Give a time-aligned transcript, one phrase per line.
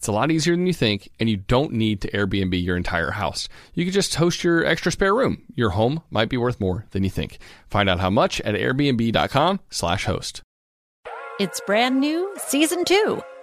[0.00, 3.10] It's a lot easier than you think, and you don't need to Airbnb your entire
[3.10, 3.50] house.
[3.74, 5.42] You can just host your extra spare room.
[5.54, 7.36] Your home might be worth more than you think.
[7.68, 10.40] Find out how much at airbnb.com/slash host.
[11.38, 13.20] It's brand new, season two.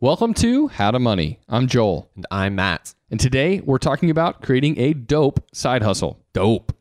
[0.00, 1.38] Welcome to How to Money.
[1.48, 2.10] I'm Joel.
[2.16, 2.94] And I'm Matt.
[3.12, 6.20] And today we're talking about creating a dope side hustle.
[6.32, 6.72] Dope.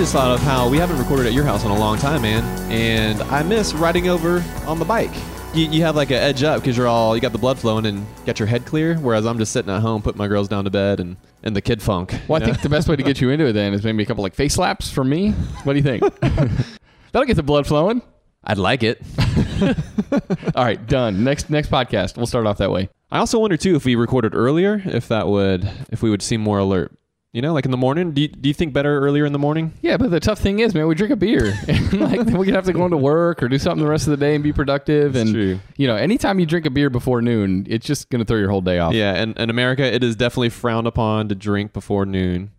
[0.00, 2.42] Just thought of how we haven't recorded at your house in a long time, man,
[2.72, 5.10] and I miss riding over on the bike.
[5.52, 7.84] You, you have like an edge up because you're all you got the blood flowing
[7.84, 10.64] and got your head clear, whereas I'm just sitting at home, putting my girls down
[10.64, 12.18] to bed and and the kid funk.
[12.28, 14.06] Well, I think the best way to get you into it then is maybe a
[14.06, 15.32] couple like face slaps from me.
[15.64, 16.02] What do you think?
[17.12, 18.00] That'll get the blood flowing.
[18.42, 19.02] I'd like it.
[20.56, 21.24] All right, done.
[21.24, 22.88] Next next podcast, we'll start off that way.
[23.10, 26.40] I also wonder too if we recorded earlier, if that would if we would seem
[26.40, 26.90] more alert.
[27.32, 28.10] You know, like in the morning.
[28.10, 29.72] Do you, do you think better earlier in the morning?
[29.82, 32.44] Yeah, but the tough thing is, man, we drink a beer, and like then we
[32.44, 34.42] could have to go into work or do something the rest of the day and
[34.42, 35.14] be productive.
[35.14, 35.60] And true.
[35.76, 38.62] you know, anytime you drink a beer before noon, it's just gonna throw your whole
[38.62, 38.94] day off.
[38.94, 42.50] Yeah, and in America, it is definitely frowned upon to drink before noon.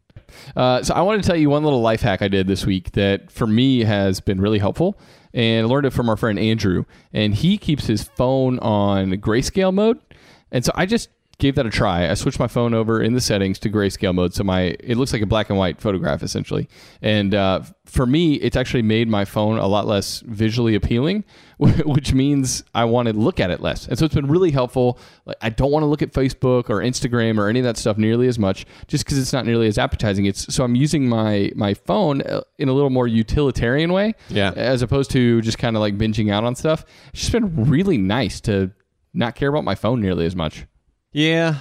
[0.55, 2.93] Uh, so I wanted to tell you one little life hack I did this week
[2.93, 4.97] that for me has been really helpful.
[5.33, 6.85] And I learned it from our friend Andrew.
[7.13, 9.99] And he keeps his phone on grayscale mode.
[10.51, 11.09] And so I just
[11.41, 12.09] gave that a try.
[12.09, 14.33] I switched my phone over in the settings to grayscale mode.
[14.33, 16.69] So my it looks like a black and white photograph essentially.
[17.01, 21.25] And uh, for me, it's actually made my phone a lot less visually appealing,
[21.57, 23.87] which means I want to look at it less.
[23.87, 24.99] And so it's been really helpful.
[25.25, 27.97] Like, I don't want to look at Facebook or Instagram or any of that stuff
[27.97, 30.25] nearly as much, just because it's not nearly as appetizing.
[30.27, 34.53] It's so I'm using my my phone uh, in a little more utilitarian way, Yeah.
[34.55, 36.85] as opposed to just kind of like binging out on stuff.
[37.13, 38.71] It's just been really nice to
[39.13, 40.65] not care about my phone nearly as much.
[41.11, 41.55] Yeah,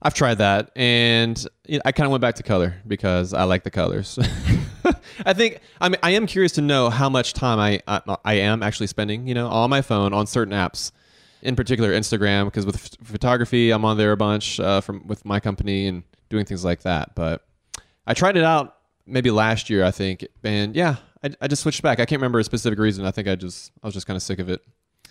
[0.00, 1.44] I've tried that, and
[1.84, 4.18] I kind of went back to color because I like the colors.
[5.24, 8.34] I think I mean I am curious to know how much time I I, I
[8.34, 10.90] am actually spending, you know, on my phone on certain apps,
[11.42, 15.24] in particular Instagram, because with ph- photography I'm on there a bunch uh, from with
[15.24, 17.14] my company and doing things like that.
[17.14, 17.44] But
[18.06, 18.76] I tried it out
[19.06, 22.00] maybe last year, I think, and yeah, I, I just switched back.
[22.00, 23.04] I can't remember a specific reason.
[23.04, 24.60] I think I just I was just kind of sick of it.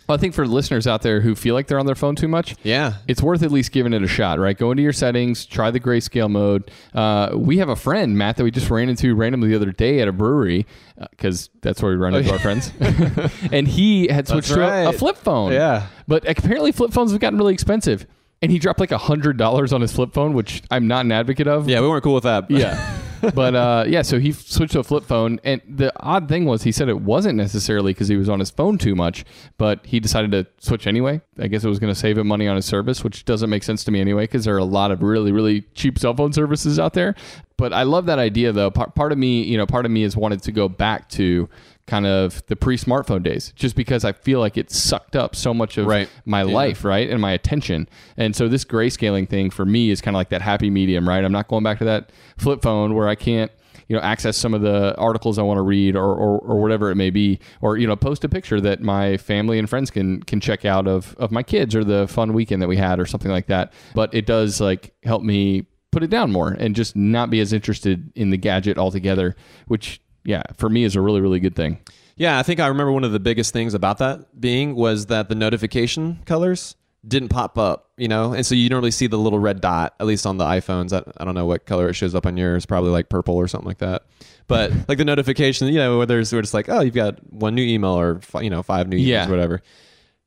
[0.08, 2.28] Well, I think for listeners out there who feel like they're on their phone too
[2.28, 4.58] much, Yeah, it's worth at least giving it a shot, right?
[4.58, 6.70] Go into your settings, try the grayscale mode.
[6.94, 10.00] Uh, we have a friend, Matt, that we just ran into randomly the other day
[10.02, 10.66] at a brewery
[11.12, 12.72] because that's where we run into our friends.
[13.52, 15.52] and he had switched to a, a flip phone.
[15.54, 15.88] Yeah.
[16.08, 18.06] But apparently, flip phones have gotten really expensive.
[18.42, 21.48] And he dropped like a $100 on his flip phone, which I'm not an advocate
[21.48, 21.70] of.
[21.70, 22.50] yeah, we weren't cool with that.
[22.50, 22.98] Yeah.
[23.34, 26.64] but uh, yeah, so he switched to a flip phone, and the odd thing was
[26.64, 29.26] he said it wasn't necessarily because he was on his phone too much,
[29.58, 31.22] but he decided to switch anyway.
[31.40, 33.64] I guess it was going to save him money on his service, which doesn't make
[33.64, 36.34] sense to me anyway because there are a lot of really really cheap cell phone
[36.34, 37.16] services out there.
[37.58, 38.72] But I love that idea though.
[38.72, 41.48] Part, part of me, you know, part of me has wanted to go back to
[41.92, 45.78] kind of the pre-smartphone days, just because I feel like it sucked up so much
[45.78, 46.08] of Right.
[46.26, 46.54] my Yeah.
[46.54, 47.90] life, right, and my attention.
[48.16, 51.24] And so this grayscaling thing for me is kind of like that happy medium, right?
[51.24, 53.52] I'm not going back to that flip phone where I can't
[53.88, 56.92] you know access some of the articles I want to read or, or or whatever
[56.92, 60.24] it may be or you know post a picture that my family and friends can
[60.24, 63.06] can check out of of my kids or the fun weekend that we had or
[63.06, 66.96] something like that but it does like help me put it down more and just
[66.96, 69.36] not be as interested in the gadget altogether
[69.68, 71.80] which yeah for me is a really really good thing
[72.18, 75.28] Yeah, I think I remember one of the biggest things about that being was that
[75.30, 76.76] the notification colors
[77.08, 80.06] didn't pop up, you know, and so you normally see the little red dot, at
[80.06, 80.94] least on the iPhones.
[80.94, 83.48] I, I don't know what color it shows up on yours, probably like purple or
[83.48, 84.04] something like that.
[84.48, 87.56] But like the notification, you know, where there's where it's like, oh, you've got one
[87.56, 89.28] new email or you know five new emails, Yeah.
[89.28, 89.62] or whatever.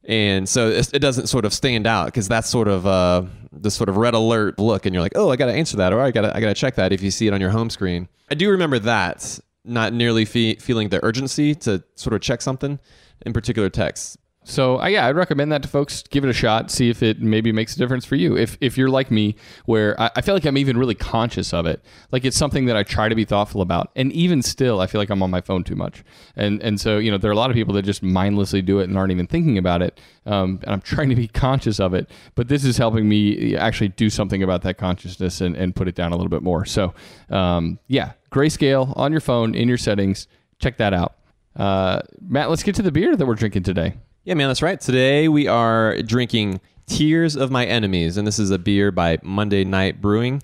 [0.06, 3.75] And so it, it doesn't sort of stand out because that's sort of uh, this
[3.75, 6.00] sort of red alert look, and you're like, oh, I got to answer that, or
[6.00, 7.70] I got to I got to check that if you see it on your home
[7.70, 8.08] screen.
[8.31, 12.78] I do remember that not nearly fe- feeling the urgency to sort of check something
[13.25, 14.19] in particular texts.
[14.44, 16.02] So uh, yeah, I'd recommend that to folks.
[16.02, 16.70] Give it a shot.
[16.70, 18.37] See if it maybe makes a difference for you.
[18.37, 21.64] If if you're like me, where I, I feel like I'm even really conscious of
[21.66, 21.82] it.
[22.12, 23.90] Like it's something that I try to be thoughtful about.
[23.96, 26.05] And even still, I feel like I'm on my phone too much.
[26.37, 28.81] And and so you know there are a lot of people that just mindlessly do
[28.81, 29.99] it and aren't even thinking about it.
[30.26, 32.10] Um, and I'm trying to be conscious of it.
[32.34, 35.94] But this is helping me actually do something about that consciousness and, and put it
[35.94, 36.67] down a little bit more.
[36.67, 36.93] So
[37.31, 40.26] um, yeah, grayscale on your phone in your settings.
[40.58, 41.14] Check that out.
[41.56, 43.94] Uh, Matt, let's get to the beer that we're drinking today.
[44.25, 44.81] Yeah, man, that's right.
[44.81, 49.64] Today we are drinking Tears of My Enemies, and this is a beer by Monday
[49.64, 50.42] Night Brewing.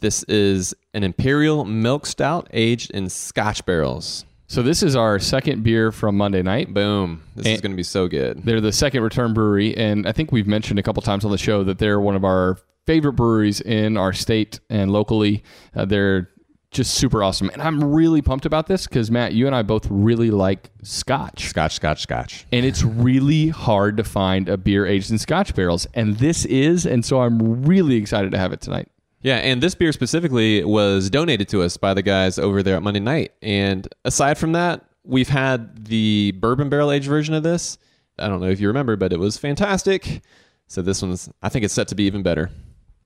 [0.00, 4.24] This is an imperial milk stout aged in Scotch barrels.
[4.48, 6.72] So this is our second beer from Monday night.
[6.72, 7.22] Boom!
[7.36, 8.44] This is going to be so good.
[8.44, 11.38] They're the second return brewery, and I think we've mentioned a couple times on the
[11.38, 15.44] show that they're one of our favorite breweries in our state and locally.
[15.76, 16.30] Uh, they're
[16.70, 19.86] just super awesome, and I'm really pumped about this because Matt, you and I both
[19.90, 21.48] really like Scotch.
[21.48, 22.46] Scotch, Scotch, Scotch.
[22.52, 26.84] And it's really hard to find a beer aged in Scotch barrels, and this is,
[26.84, 28.88] and so I'm really excited to have it tonight.
[29.20, 32.82] Yeah, and this beer specifically was donated to us by the guys over there at
[32.82, 33.32] Monday Night.
[33.42, 37.78] And aside from that, we've had the bourbon barrel aged version of this.
[38.18, 40.22] I don't know if you remember, but it was fantastic.
[40.68, 42.50] So this one's, I think it's set to be even better.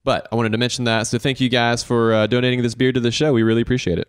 [0.05, 1.07] But I wanted to mention that.
[1.07, 3.33] So thank you guys for uh, donating this beer to the show.
[3.33, 4.09] We really appreciate it.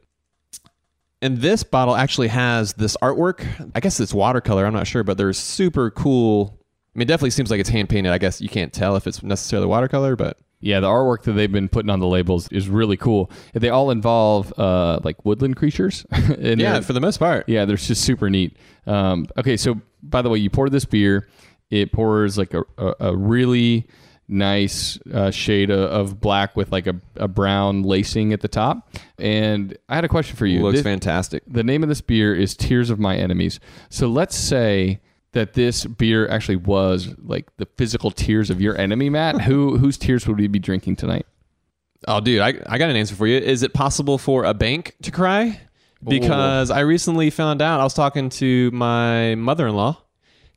[1.21, 3.45] And this bottle actually has this artwork.
[3.73, 4.65] I guess it's watercolor.
[4.65, 6.59] I'm not sure, but there's super cool.
[6.93, 8.11] I mean, it definitely seems like it's hand painted.
[8.11, 11.51] I guess you can't tell if it's necessarily watercolor, but Yeah, the artwork that they've
[11.51, 13.31] been putting on the labels is really cool.
[13.53, 16.05] They all involve uh, like woodland creatures.
[16.11, 17.47] and yeah, for the most part.
[17.47, 18.57] Yeah, they're just super neat.
[18.85, 21.27] Um, okay, so by the way, you pour this beer.
[21.69, 23.87] It pours like a, a, a really
[24.27, 28.89] nice uh, shade of, of black with like a, a brown lacing at the top.
[29.17, 30.61] And I had a question for you.
[30.61, 31.43] Looks This- fantastic.
[31.47, 33.59] the name of this beer is Tears of My Enemies.
[33.89, 35.01] So let's say
[35.33, 39.41] that this beer actually was like the physical tears of your enemy, Matt.
[39.43, 41.25] Who whose tears would we be drinking tonight?
[42.07, 43.37] Oh, dude, I, I got an answer for you.
[43.37, 45.59] Is it possible for a bank to cry?
[46.05, 50.01] Because I recently found out, I was talking to my mother in law,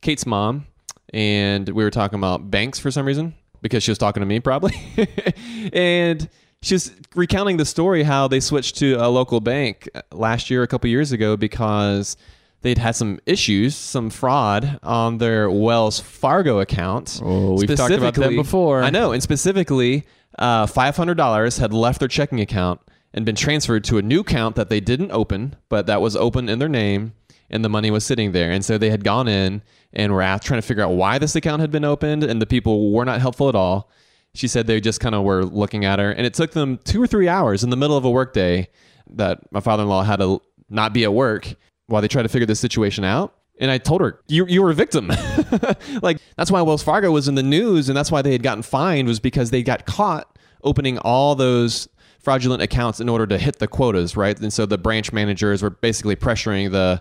[0.01, 0.67] Kate's mom,
[1.15, 3.33] and we were talking about banks for some reason
[3.67, 4.75] because she was talking to me probably.
[5.73, 6.29] and
[6.63, 10.67] she was recounting the story how they switched to a local bank last year, a
[10.67, 12.17] couple years ago, because
[12.63, 17.21] they'd had some issues, some fraud on their Wells Fargo account.
[17.23, 18.83] Oh, we've talked about that before.
[18.83, 20.07] I know, and specifically,
[20.39, 22.81] uh, five hundred dollars had left their checking account
[23.15, 26.49] and been transferred to a new account that they didn't open, but that was open
[26.49, 27.15] in their name,
[27.51, 28.51] and the money was sitting there.
[28.51, 29.63] And so they had gone in
[29.93, 32.93] and were trying to figure out why this account had been opened, and the people
[32.93, 33.91] were not helpful at all.
[34.35, 37.03] She said they just kind of were looking at her, and it took them two
[37.03, 38.69] or three hours in the middle of a workday
[39.11, 41.55] that my father-in-law had to not be at work
[41.87, 43.35] while they tried to figure this situation out.
[43.59, 45.11] And I told her, you, you were a victim.
[46.03, 48.63] like, that's why Wells Fargo was in the news and that's why they had gotten
[48.63, 51.89] fined was because they got caught opening all those
[52.19, 54.39] fraudulent accounts in order to hit the quotas, right?
[54.39, 57.01] And so the branch managers were basically pressuring the,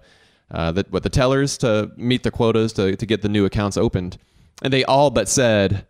[0.51, 3.77] uh, the what the tellers to meet the quotas to, to get the new accounts
[3.77, 4.17] opened.
[4.61, 5.85] And they all but said,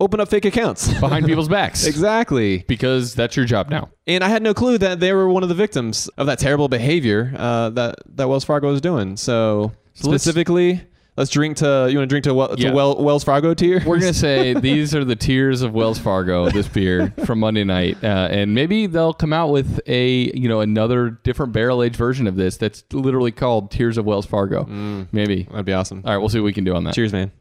[0.00, 0.92] open up fake accounts.
[1.00, 1.86] Behind people's backs.
[1.86, 2.58] exactly.
[2.68, 3.88] Because that's your job now.
[4.06, 6.68] And I had no clue that they were one of the victims of that terrible
[6.68, 9.16] behavior uh, that that Wells Fargo was doing.
[9.16, 10.82] So, So specifically,
[11.16, 12.72] let's, drink to you want to drink to, well, to Yeah.
[12.72, 13.82] well, Wells Fargo tier.
[13.86, 16.50] We're gonna say these are the tears of Wells Fargo.
[16.50, 20.60] This beer from Monday night, uh, and maybe they'll come out with a you know
[20.60, 24.64] another different barrel aged version of this that's literally called Tears of Wells Fargo.
[25.12, 25.44] Maybe.
[25.44, 26.02] That'd be awesome.
[26.04, 26.94] All right, we'll see what we can do on that.
[26.94, 27.32] Cheers, man.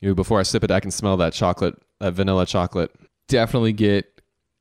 [0.00, 2.90] You know, before I sip it, I can smell that chocolate, that vanilla chocolate.
[3.28, 4.20] Definitely get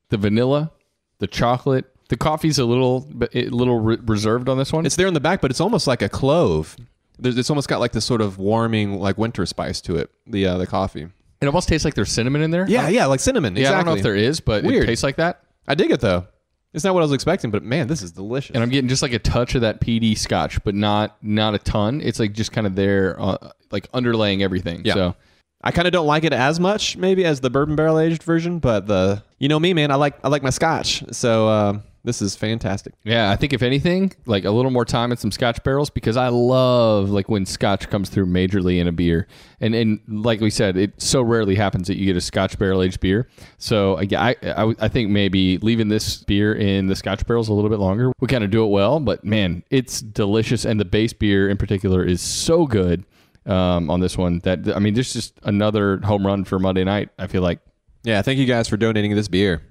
[0.10, 0.72] the vanilla,
[1.20, 4.86] the chocolate, The coffee's a little a little re- reserved on this one.
[4.86, 6.76] It's there in the back, but it's almost like a clove.
[7.18, 10.10] There's, it's almost got like this sort of warming, like winter spice to it.
[10.28, 11.08] The uh, the coffee.
[11.42, 12.66] it almost tastes like there's cinnamon in there.
[12.68, 13.56] Yeah, yeah, like cinnamon.
[13.56, 13.76] Yeah, exactly.
[13.76, 14.84] I don't know if there is, but Weird.
[14.84, 15.42] it tastes like that.
[15.68, 16.28] I dig it though.
[16.74, 18.54] It's not what I was expecting, but man, this is delicious.
[18.54, 21.58] And I'm getting just like a touch of that peaty Scotch, but not not a
[21.60, 22.02] ton.
[22.02, 24.82] It's like just kind of there, uh, like underlaying everything.
[24.84, 24.94] Yeah.
[24.94, 25.16] So
[25.64, 28.60] I kind of don't like it as much, maybe as the bourbon barrel aged version,
[28.60, 32.22] but the you know me, man, I like I like my Scotch, so uh, this
[32.22, 32.94] is fantastic.
[33.04, 36.16] Yeah, I think if anything, like a little more time and some Scotch barrels because
[36.16, 39.28] I love like when Scotch comes through majorly in a beer,
[39.60, 42.82] and and like we said, it so rarely happens that you get a Scotch barrel
[42.82, 43.28] aged beer.
[43.58, 47.70] So I, I I think maybe leaving this beer in the Scotch barrels a little
[47.70, 49.00] bit longer would kind of do it well.
[49.00, 53.04] But man, it's delicious, and the base beer in particular is so good
[53.46, 57.10] um, on this one that I mean, there's just another home run for Monday night.
[57.18, 57.60] I feel like.
[58.04, 59.64] Yeah, thank you guys for donating this beer.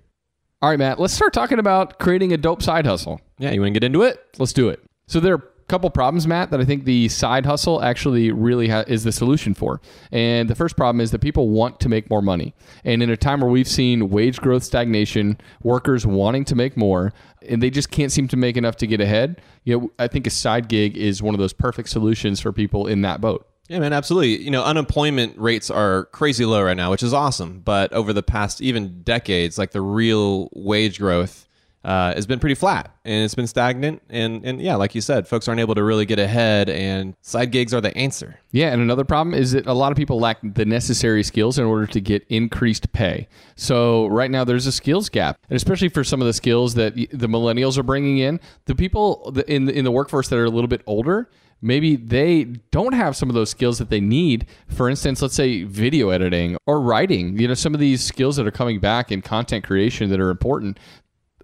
[0.64, 3.21] All right, Matt, let's start talking about creating a dope side hustle.
[3.37, 4.25] Yeah, you want to get into it?
[4.38, 4.83] Let's do it.
[5.06, 8.68] So there are a couple problems, Matt, that I think the side hustle actually really
[8.68, 9.83] ha- is the solution for.
[10.11, 12.54] And the first problem is that people want to make more money.
[12.83, 17.12] And in a time where we've seen wage growth stagnation, workers wanting to make more,
[17.47, 20.26] and they just can't seem to make enough to get ahead, you know, I think
[20.26, 23.47] a side gig is one of those perfect solutions for people in that boat.
[23.68, 24.42] Yeah, man, absolutely.
[24.42, 27.61] You know, unemployment rates are crazy low right now, which is awesome.
[27.61, 31.49] But over the past even decades, like the real wage growth
[31.85, 34.02] uh, has been pretty flat and it's been stagnant.
[34.09, 37.52] And and yeah, like you said, folks aren't able to really get ahead, and side
[37.52, 38.40] gigs are the answer.
[38.52, 41.64] Yeah, and another problem is that a lot of people lack the necessary skills in
[41.64, 43.28] order to get increased pay.
[43.56, 46.94] So right now there's a skills gap, and especially for some of the skills that
[46.94, 50.68] the millennials are bringing in, the people in in the workforce that are a little
[50.68, 51.28] bit older,
[51.64, 54.47] maybe they don't have some of those skills that they need.
[54.68, 57.38] For instance, let's say video editing or writing.
[57.38, 60.30] You know, some of these skills that are coming back in content creation that are
[60.30, 60.78] important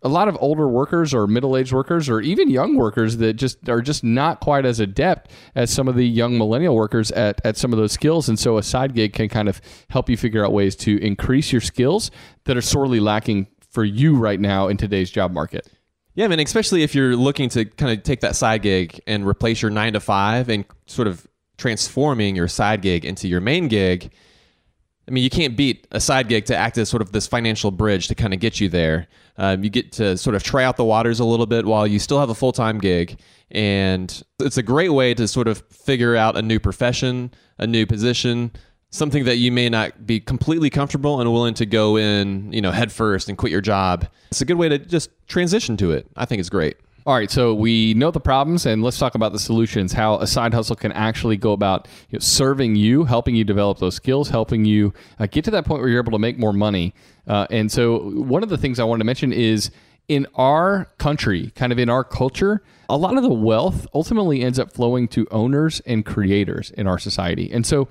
[0.03, 3.83] a lot of older workers or middle-aged workers or even young workers that just are
[3.83, 7.73] just not quite as adept as some of the young millennial workers at, at some
[7.73, 9.61] of those skills and so a side gig can kind of
[9.91, 12.11] help you figure out ways to increase your skills
[12.45, 15.69] that are sorely lacking for you right now in today's job market
[16.15, 19.63] Yeah, man, especially if you're looking to kind of take that side gig and replace
[19.63, 21.27] your nine to five and sort of
[21.57, 24.11] transforming your side gig into your main gig.
[25.07, 27.71] I mean, you can't beat a side gig to act as sort of this financial
[27.71, 29.09] bridge to kind of get you there.
[29.37, 31.99] Um, you get to sort of try out the waters a little bit while you
[31.99, 33.21] still have a full time gig.
[33.51, 37.87] And it's a great way to sort of figure out a new profession, a new
[37.87, 38.53] position,
[38.91, 42.73] something that you may not be completely comfortable and willing to go in, you know,
[42.73, 44.07] head first and quit your job.
[44.31, 46.09] It's a good way to just transition to it.
[46.17, 46.77] I think it's great.
[47.07, 49.95] All right, so we know the problems, and let's talk about the solutions.
[49.95, 53.79] How a side hustle can actually go about you know, serving you, helping you develop
[53.79, 56.53] those skills, helping you uh, get to that point where you're able to make more
[56.53, 56.95] money.
[57.27, 59.71] Uh, and so, one of the things I wanted to mention is
[60.09, 64.59] in our country, kind of in our culture, a lot of the wealth ultimately ends
[64.59, 67.51] up flowing to owners and creators in our society.
[67.51, 67.89] And so,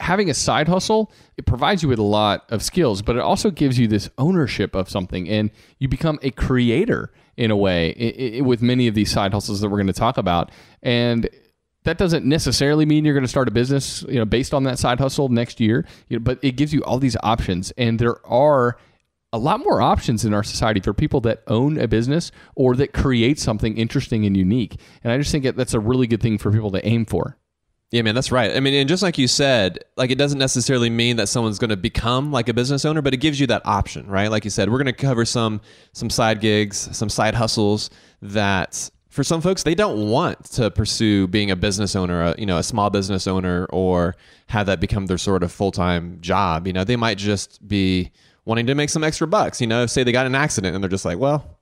[0.00, 3.50] having a side hustle it provides you with a lot of skills but it also
[3.50, 8.38] gives you this ownership of something and you become a creator in a way i
[8.38, 10.50] i with many of these side hustles that we're going to talk about
[10.82, 11.28] and
[11.84, 14.78] that doesn't necessarily mean you're going to start a business you know based on that
[14.78, 18.24] side hustle next year you know, but it gives you all these options and there
[18.26, 18.76] are
[19.32, 22.92] a lot more options in our society for people that own a business or that
[22.92, 26.36] create something interesting and unique and i just think that that's a really good thing
[26.36, 27.38] for people to aim for
[27.92, 28.54] Yeah, man, that's right.
[28.54, 31.70] I mean, and just like you said, like it doesn't necessarily mean that someone's going
[31.70, 34.28] to become like a business owner, but it gives you that option, right?
[34.28, 35.60] Like you said, we're going to cover some
[35.92, 37.90] some side gigs, some side hustles
[38.22, 42.44] that for some folks they don't want to pursue being a business owner, a, you
[42.44, 44.16] know, a small business owner or
[44.48, 46.66] have that become their sort of full-time job.
[46.66, 48.10] You know, they might just be
[48.44, 50.90] wanting to make some extra bucks, you know, say they got an accident and they're
[50.90, 51.58] just like, well,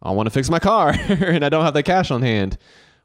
[0.00, 2.56] I want to fix my car and I don't have the cash on hand.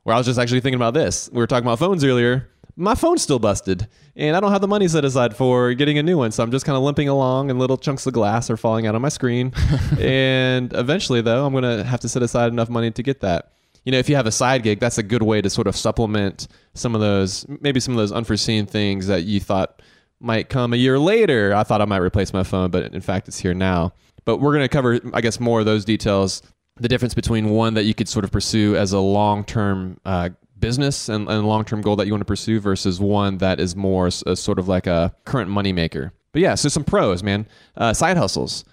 [0.04, 1.30] Where I was just actually thinking about this.
[1.32, 2.50] We were talking about phones earlier.
[2.76, 6.04] My phone's still busted, and I don't have the money set aside for getting a
[6.04, 6.32] new one.
[6.32, 8.96] So I'm just kind of limping along, and little chunks of glass are falling out
[8.96, 9.54] on my screen.
[10.00, 13.52] and eventually, though, I'm going to have to set aside enough money to get that.
[13.84, 15.76] You know, if you have a side gig, that's a good way to sort of
[15.76, 19.82] supplement some of those, maybe some of those unforeseen things that you thought
[20.20, 21.54] might come a year later.
[21.54, 23.94] I thought I might replace my phone, but in fact, it's here now.
[24.24, 26.42] But we're going to cover, I guess, more of those details
[26.78, 30.30] the difference between one that you could sort of pursue as a long term uh,
[30.60, 33.76] business and, and long term goal that you want to pursue versus one that is
[33.76, 36.12] more a sort of like a current moneymaker.
[36.32, 37.48] But yeah, so some pros, man.
[37.76, 38.64] Uh, side hustles,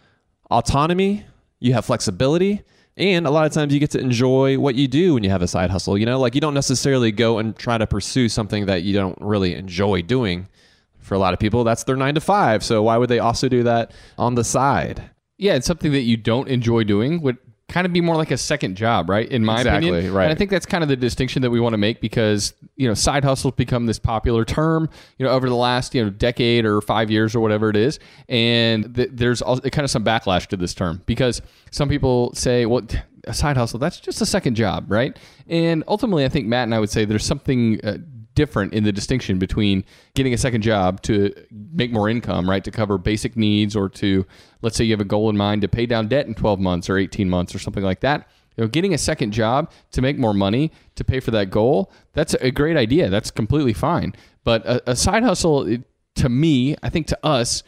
[0.50, 1.24] autonomy,
[1.58, 2.62] you have flexibility.
[2.96, 5.42] And a lot of times you get to enjoy what you do when you have
[5.42, 5.96] a side hustle.
[5.96, 9.16] You know, like you don't necessarily go and try to pursue something that you don't
[9.20, 10.48] really enjoy doing.
[10.98, 12.62] For a lot of people, that's their nine to five.
[12.62, 15.10] So why would they also do that on the side?
[15.38, 17.22] Yeah, it's something that you don't enjoy doing
[17.68, 19.28] kind of be more like a second job, right?
[19.28, 20.24] In my Exactly, opinion, right.
[20.24, 22.88] And I think that's kind of the distinction that we want to make because you
[22.88, 26.64] know side hustles become this popular term, you know, over the last you know decade
[26.64, 27.98] or five years or whatever it is,
[28.28, 32.66] and th- there's also kind of some backlash to this term because some people say,
[32.66, 32.82] well.
[33.24, 35.14] A side hustle, that's just a second job, right?
[35.48, 37.98] And ultimately, I think Matt and I would say there's something uh,
[38.38, 42.70] different in the distinction between getting a second job to make more income, right, to
[42.70, 44.24] cover basic needs, or to
[44.62, 46.88] let's say you have a goal in mind to pay down debt in 12 months
[46.88, 48.28] or 18 months or something like that.
[48.56, 51.92] You know, getting a second job to make more money to pay for that goal,
[52.12, 53.10] that's a great idea.
[53.10, 54.14] That's completely fine.
[54.44, 55.82] But a, a side hustle, it,
[56.14, 57.64] to me, I think to us,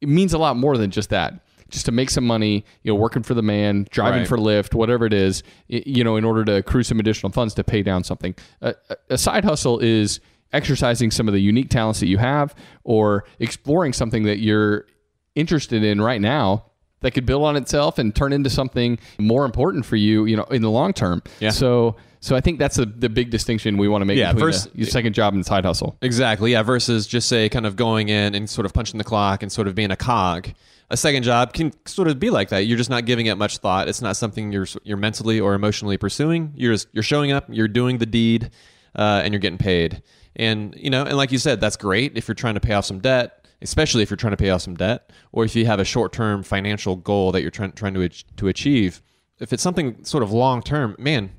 [0.00, 1.40] it means a lot more than just that.
[1.68, 4.28] Just to make some money, you know, working for the man, driving Right.
[4.28, 7.64] for Lyft, whatever it is, you know, in order to accrue some additional funds to
[7.64, 8.34] pay down something.
[8.62, 10.20] A, a- a side hustle is
[10.52, 12.54] exercising some of the unique talents that you have
[12.84, 14.86] or exploring something that you're
[15.34, 16.66] interested in right now
[17.00, 20.44] that could build on itself and turn into something more important for you, you know,
[20.44, 21.20] in the long term.
[21.40, 21.50] Yeah.
[21.50, 24.52] So, so I think that's the the big distinction we want to make Yeah, between
[24.52, 25.96] first- the, your second job and side hustle.
[26.00, 26.52] Exactly.
[26.52, 26.62] Yeah.
[26.62, 29.68] Versus just say kind of going in and sort of punching the clock and sort
[29.68, 30.48] of being a cog.
[30.88, 32.66] A second job can sort of be like that.
[32.66, 33.88] You're just not giving it much thought.
[33.88, 36.52] It's not something you're you're mentally or emotionally pursuing.
[36.54, 37.46] You're just, you're showing up.
[37.48, 38.50] You're doing the deed,
[38.94, 40.02] uh, and you're getting paid.
[40.36, 42.84] And you know, and like you said, that's great if you're trying to pay off
[42.84, 45.80] some debt, especially if you're trying to pay off some debt, or if you have
[45.80, 49.02] a short-term financial goal that you're trying trying to to achieve.
[49.38, 51.30] If it's something sort of long-term, man,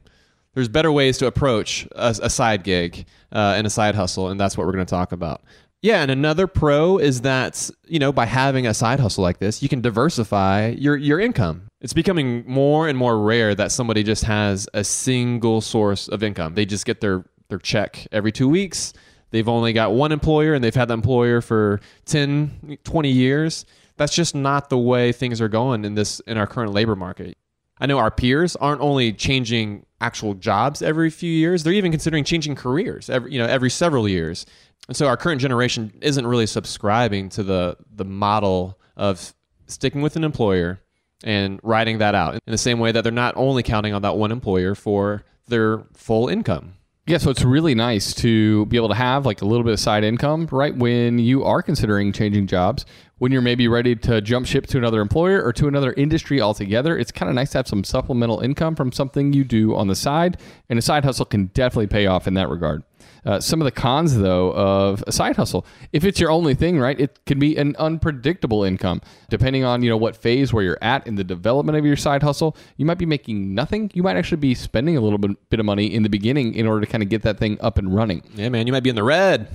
[0.53, 4.39] there's better ways to approach a, a side gig uh, and a side hustle, and
[4.39, 5.43] that's what we're going to talk about.
[5.81, 9.61] Yeah, and another pro is that you know by having a side hustle like this,
[9.61, 11.67] you can diversify your your income.
[11.81, 16.55] It's becoming more and more rare that somebody just has a single source of income.
[16.55, 18.93] They just get their their check every two weeks.
[19.29, 23.65] They've only got one employer and they've had that employer for 10, 20 years.
[23.97, 27.37] That's just not the way things are going in this in our current labor market.
[27.79, 32.23] I know our peers aren't only changing actual jobs every few years; they're even considering
[32.23, 34.45] changing careers every you know every several years.
[34.87, 39.33] And so our current generation isn't really subscribing to the the model of
[39.67, 40.81] sticking with an employer
[41.23, 44.17] and riding that out in the same way that they're not only counting on that
[44.17, 46.73] one employer for their full income.
[47.07, 49.79] Yeah, so it's really nice to be able to have like a little bit of
[49.79, 50.75] side income, right?
[50.75, 52.85] When you are considering changing jobs,
[53.19, 56.97] when you're maybe ready to jump ship to another employer or to another industry altogether,
[56.97, 59.95] it's kind of nice to have some supplemental income from something you do on the
[59.95, 60.37] side.
[60.69, 62.83] And a side hustle can definitely pay off in that regard.
[63.25, 66.79] Uh, some of the cons, though, of a side hustle, if it's your only thing,
[66.79, 69.01] right, it can be an unpredictable income.
[69.29, 72.23] Depending on you know what phase where you're at in the development of your side
[72.23, 73.91] hustle, you might be making nothing.
[73.93, 76.67] You might actually be spending a little bit, bit of money in the beginning in
[76.67, 78.23] order to kind of get that thing up and running.
[78.35, 79.49] Yeah, man, you might be in the red.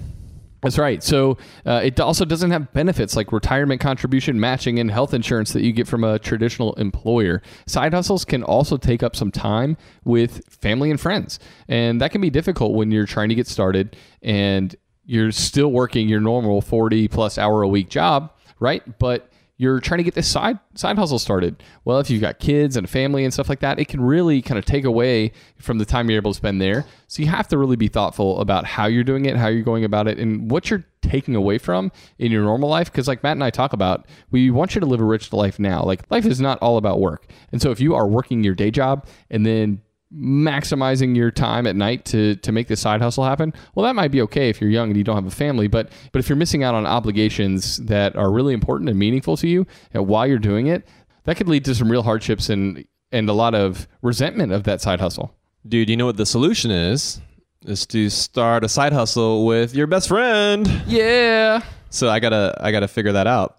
[0.63, 1.03] That's right.
[1.03, 5.63] So uh, it also doesn't have benefits like retirement contribution matching and health insurance that
[5.63, 7.43] you get from a traditional employer.
[7.67, 11.41] Side hustles can also take up some time with family and friends.
[11.67, 16.09] And that can be difficult when you're trying to get started and you're still working
[16.09, 18.83] your normal 40 plus hour a week job, right?
[19.01, 21.63] But you're trying to get this side side hustle started.
[21.85, 24.43] Well, if you've got kids and a family and stuff like that, it can really
[24.43, 26.85] kind of take away from the time you're able to spend there.
[27.07, 29.85] So you have to really be thoughtful about how you're doing it, how you're going
[29.85, 32.91] about it, and what you're taking away from in your normal life.
[32.91, 35.59] Because like Matt and I talk about, we want you to live a rich life
[35.59, 35.83] now.
[35.83, 37.27] Like life is not all about work.
[37.53, 39.83] And so if you are working your day job and then
[40.15, 44.11] maximizing your time at night to to make this side hustle happen well that might
[44.11, 46.37] be okay if you're young and you don't have a family but but if you're
[46.37, 50.39] missing out on obligations that are really important and meaningful to you uh, while you're
[50.39, 50.87] doing it
[51.25, 54.81] that could lead to some real hardships and and a lot of resentment of that
[54.81, 55.35] side hustle
[55.67, 57.21] Dude, you know what the solution is?
[57.65, 60.67] Is to start a side hustle with your best friend.
[60.89, 63.59] yeah So I gotta I gotta figure that out.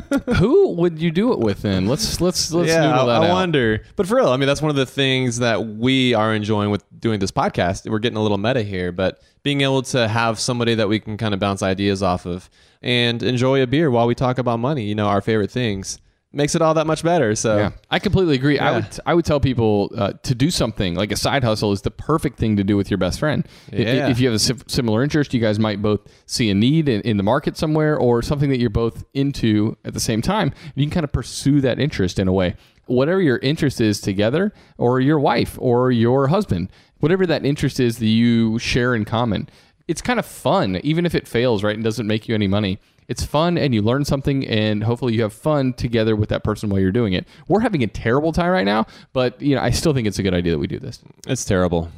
[0.36, 3.32] who would you do it with then let's let's let's yeah, noodle I, I out
[3.32, 3.82] wonder.
[3.96, 6.84] But for real, I mean, that's one of the things that we are enjoying with
[6.98, 7.88] doing this podcast.
[7.88, 11.16] We're getting a little meta here, but being able to have somebody that we can
[11.16, 12.48] kind of bounce ideas off of
[12.82, 15.98] and enjoy a beer while we talk about money, you know, our favorite things,
[16.34, 17.34] makes it all that much better.
[17.34, 18.58] So Yeah, I completely agree.
[18.58, 21.82] I would I would tell people uh, to do something like a side hustle is
[21.82, 23.46] the perfect thing to do with your best friend.
[23.72, 24.08] If- Yeah.
[24.08, 27.16] If, you have a similar interest, you guys might both see a need in, in
[27.16, 30.52] the market somewhere or something that you're both into at the same time.
[30.74, 32.56] You can kind of pursue that interest in a way.
[32.86, 36.68] Whatever your interest is together, or your wife or your husband,
[37.00, 39.48] whatever that interest is that you share in common,
[39.88, 42.78] it's kind of fun, even if it fails, right, and doesn't make you any money.
[43.08, 46.70] It's fun and you learn something, and hopefully you have fun together with that person
[46.70, 47.26] while you're doing it.
[47.48, 50.22] We're having a terrible time right now, but you know I still think it's a
[50.22, 51.00] good idea that we do this.
[51.26, 51.90] it's terrible.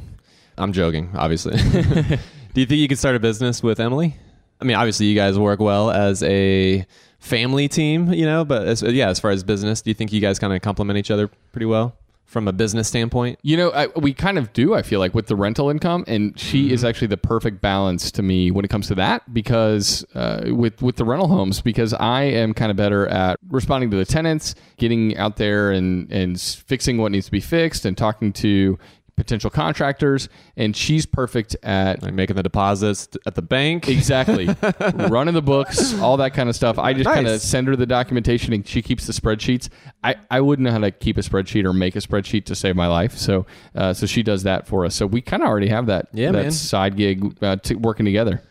[0.59, 1.57] I'm joking, obviously.
[2.55, 4.17] Do you think you could start a business with Emily?
[4.59, 6.87] I mean, obviously, you guys work well as a
[7.19, 8.47] family team, you know.
[8.47, 10.99] But as, yeah, as far as business, do you think you guys kind of complement
[10.99, 11.95] each other pretty well
[12.27, 13.39] from a business standpoint?
[13.43, 14.75] You know, I, we kind of do.
[14.75, 18.23] I feel like with the rental income, and she is actually the perfect balance to
[18.23, 19.33] me when it comes to that.
[19.33, 23.91] Because uh, with with the rental homes, because I am kind of better at responding
[23.93, 27.97] to the tenants, getting out there and and fixing what needs to be fixed, and
[27.97, 28.79] talking to
[29.17, 33.89] potential contractors, and she's perfect at Like making the deposits at the bank.
[33.89, 34.47] Exactly.
[34.95, 36.79] Running the books, all that kind of stuff.
[36.79, 37.15] I just Nice.
[37.15, 39.69] kind of send her the documentation and she keeps the spreadsheets.
[40.05, 42.77] I, I wouldn't know how to keep a spreadsheet or make a spreadsheet to save
[42.77, 43.17] my life.
[43.17, 44.95] So uh, so she does that for us.
[44.95, 46.51] So we kind of already have that, Yeah, that man.
[46.53, 48.43] side gig uh, t- working together.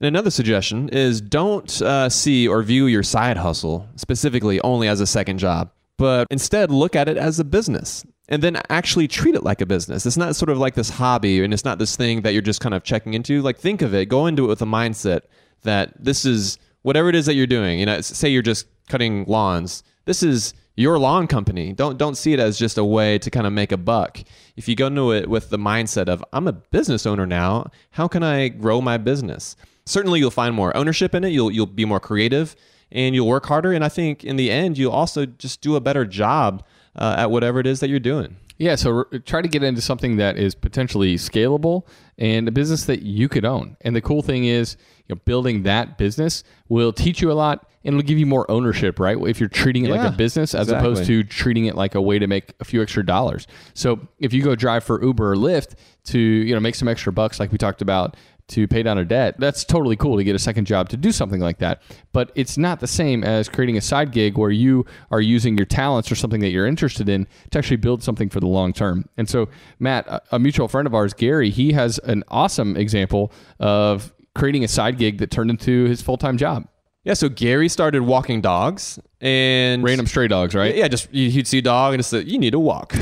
[0.00, 5.00] And another suggestion is don't uh, see or view your side hustle specifically only as
[5.00, 9.34] a second job, but instead look at it as a business and then actually treat
[9.34, 10.06] it like a business.
[10.06, 12.60] It's not sort of like this hobby and it's not this thing that you're just
[12.60, 13.42] kind of checking into.
[13.42, 15.22] Like think of it, go into it with a mindset
[15.62, 17.78] that this is whatever it is that you're doing.
[17.78, 19.82] You know, say you're just cutting lawns.
[20.06, 21.72] This is your lawn company.
[21.72, 24.18] Don't don't see it as just a way to kind of make a buck.
[24.56, 28.08] If you go into it with the mindset of I'm a business owner now, how
[28.08, 29.56] can I grow my business?
[29.86, 31.30] Certainly you'll find more ownership in it.
[31.30, 32.56] You'll you'll be more creative
[32.90, 35.80] and you'll work harder and I think in the end you'll also just do a
[35.80, 36.64] better job
[36.96, 38.36] uh, at whatever it is that you're doing.
[38.58, 41.86] Yeah, so r- try to get into something that is potentially scalable
[42.18, 43.76] and a business that you could own.
[43.80, 44.76] And the cool thing is,
[45.08, 48.50] you know, building that business will teach you a lot and it'll give you more
[48.50, 49.18] ownership, right?
[49.26, 52.18] If you're treating it like a business as opposed to treating it like a way
[52.18, 53.46] to make a few extra dollars.
[53.74, 57.12] So if you go drive for Uber or Lyft to, you know, make some extra
[57.12, 58.16] bucks like we talked about
[58.48, 61.12] to pay down a debt, that's totally cool to get a second job to do
[61.12, 61.82] something like that.
[62.12, 65.66] But it's not the same as creating a side gig where you are using your
[65.66, 69.08] talents or something that you're interested in to actually build something for the long term.
[69.16, 74.12] And so, Matt, a- mutual friend of ours, Gary, he has an awesome example of
[74.34, 76.68] creating a side gig that turned into his full time job.
[77.04, 80.74] Yeah, so Gary started walking dogs and Random stray dogs, right?
[80.74, 82.94] Yeah, just he'd see a dog and it's like, you need to walk.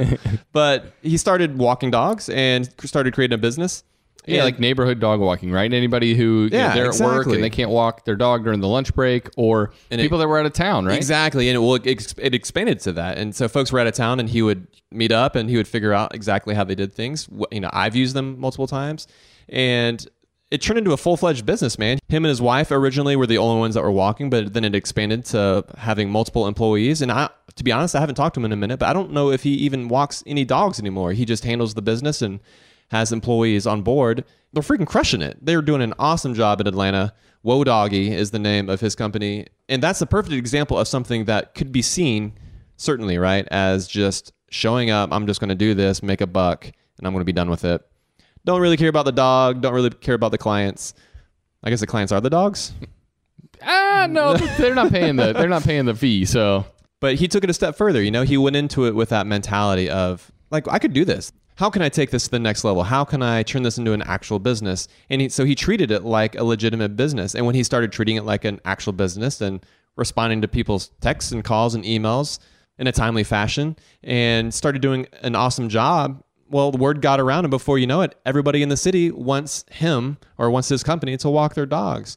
[0.52, 3.82] but he started walking dogs and started creating a business.
[4.28, 5.72] Yeah, And- like neighborhood dog walking, right?
[5.72, 8.60] Anybody who you know, Yeah, they're at work and they can't walk their dog during
[8.60, 10.96] the lunch break, or And it- people that were out of town, right?
[10.96, 13.94] Exactly, and it, well, it, it expanded to that, and so folks were out of
[13.94, 16.92] town, and he would meet up, and he would figure out exactly how they did
[16.92, 17.28] things.
[17.50, 19.06] You know, I've used them multiple times,
[19.48, 20.06] and
[20.50, 21.78] it turned into a full fledged business.
[21.78, 24.64] Man, him and his wife originally were the only ones that were walking, but then
[24.64, 27.02] it expanded to having multiple employees.
[27.02, 28.94] And I, to be honest, I haven't talked to him in a minute, but I
[28.94, 31.12] don't know if he even walks any dogs anymore.
[31.12, 32.40] He just handles the business and
[32.90, 34.24] has employees on board.
[34.52, 35.38] They're freaking crushing it.
[35.42, 37.12] They're doing an awesome job in Atlanta.
[37.42, 39.46] Whoa Doggy is the name of his company.
[39.68, 42.32] And that's a perfect example of something that could be seen,
[42.76, 46.64] certainly, right, as just showing up, I'm just going to do this, make a buck,
[46.64, 47.86] and I'm going to be done with it.
[48.44, 50.94] Don't really care about the dog, don't really care about the clients.
[51.62, 52.72] I guess the clients are the dogs.
[53.62, 56.24] Ah, no, they're not paying the they're not paying the fee.
[56.24, 56.64] So
[57.00, 58.02] But he took it a step further.
[58.02, 61.32] You know, he went into it with that mentality of like, I could do this.
[61.58, 62.84] How can I take this to the next level?
[62.84, 64.86] How can I turn this into an actual business?
[65.10, 67.34] And he, so he treated it like a legitimate business.
[67.34, 69.66] And when he started treating it like an actual business and
[69.96, 72.38] responding to people's texts and calls and emails
[72.78, 77.44] in a timely fashion and started doing an awesome job, well, the word got around,
[77.44, 81.16] and before you know it, everybody in the city wants him or wants his company
[81.16, 82.16] to walk their dogs.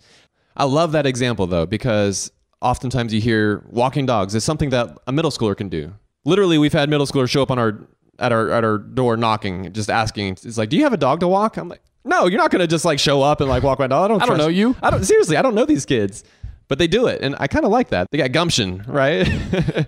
[0.55, 5.11] I love that example though, because oftentimes you hear walking dogs is something that a
[5.11, 5.95] middle schooler can do.
[6.25, 7.87] Literally, we've had middle schoolers show up on our
[8.21, 10.37] at our at our door knocking, just asking.
[10.43, 12.61] It's like, "Do you have a dog to walk?" I'm like, "No, you're not going
[12.61, 14.05] to just like show up and like walk my dog.
[14.05, 14.21] I don't.
[14.21, 14.75] I don't know you.
[14.81, 15.35] I don't seriously.
[15.35, 16.23] I don't know these kids,
[16.67, 18.07] but they do it, and I kind of like that.
[18.11, 19.27] They got gumption, right?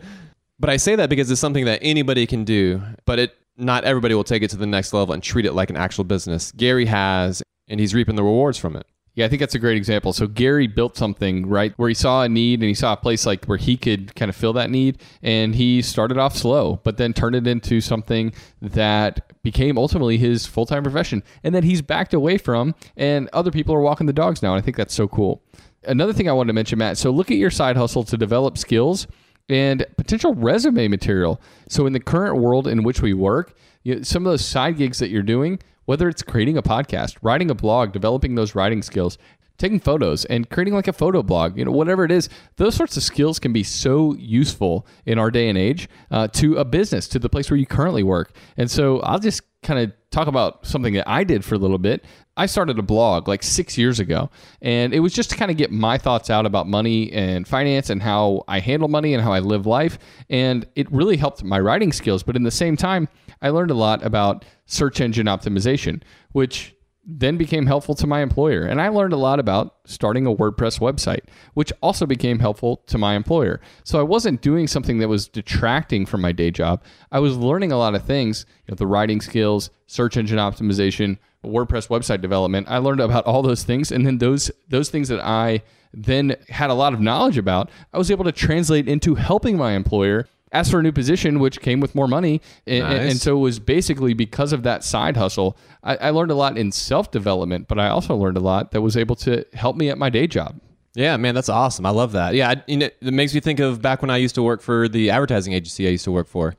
[0.59, 4.15] but I say that because it's something that anybody can do, but it not everybody
[4.15, 6.51] will take it to the next level and treat it like an actual business.
[6.53, 8.87] Gary has, and he's reaping the rewards from it.
[9.15, 10.11] Yeah, I think that's a great example.
[10.11, 13.25] So Gary built something right where he saw a need and he saw a place
[13.27, 16.97] like where he could kind of fill that need, and he started off slow, but
[16.97, 21.81] then turned it into something that became ultimately his full time profession, and that he's
[21.81, 24.53] backed away from, and other people are walking the dogs now.
[24.53, 25.43] And I think that's so cool.
[25.85, 26.97] Another thing I wanted to mention, Matt.
[26.97, 29.05] So look at your side hustle to develop skills
[29.49, 31.41] and potential resume material.
[31.67, 34.77] So in the current world in which we work, you know, some of those side
[34.77, 38.81] gigs that you're doing, whether it's creating a podcast, writing a blog, developing those writing
[38.81, 39.17] skills,
[39.57, 42.97] taking photos and creating like a photo blog, you know, whatever it is, those sorts
[42.97, 47.07] of skills can be so useful in our day and age uh, to a business,
[47.07, 48.35] to the place where you currently work.
[48.57, 51.77] And so I'll just kind of talk about something that I did for a little
[51.77, 52.03] bit.
[52.35, 55.57] I started a blog like six years ago, and it was just to kind of
[55.57, 59.31] get my thoughts out about money and finance and how I handle money and how
[59.31, 59.99] I live life.
[60.29, 62.23] And it really helped my writing skills.
[62.23, 63.07] But in the same time,
[63.43, 66.01] I learned a lot about search engine optimization,
[66.31, 66.73] which
[67.05, 68.61] then became helpful to my employer.
[68.61, 71.19] And I learned a lot about starting a WordPress website,
[71.53, 73.59] which also became helpful to my employer.
[73.83, 76.81] So I wasn't doing something that was detracting from my day job.
[77.11, 81.17] I was learning a lot of things, you know, the writing skills, search engine optimization,
[81.43, 82.67] WordPress website development.
[82.69, 85.61] I learned about all those things and then those those things that I
[85.93, 89.73] then had a lot of knowledge about, I was able to translate into helping my
[89.73, 92.41] employer ask for a new position, which came with more money.
[92.65, 93.11] And, Nice.
[93.11, 95.57] and so it was basically because of that side hustle.
[95.83, 98.81] I, I learned a lot in self development, but I also learned a lot that
[98.81, 100.61] was able to help me at my day job.
[100.95, 101.85] Yeah, man, that's awesome.
[101.87, 102.35] I love that.
[102.35, 104.61] Yeah, I, you know, it makes me think of back when I used to work
[104.61, 106.53] for the advertising agency I used to work for.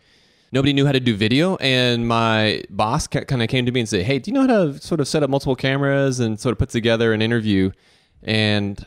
[0.50, 3.88] Nobody knew how to do video, and my boss kind of came to me and
[3.88, 6.52] said, "Hey, do you know how to sort of set up multiple cameras and sort
[6.52, 7.70] of put together an interview?"
[8.22, 8.84] And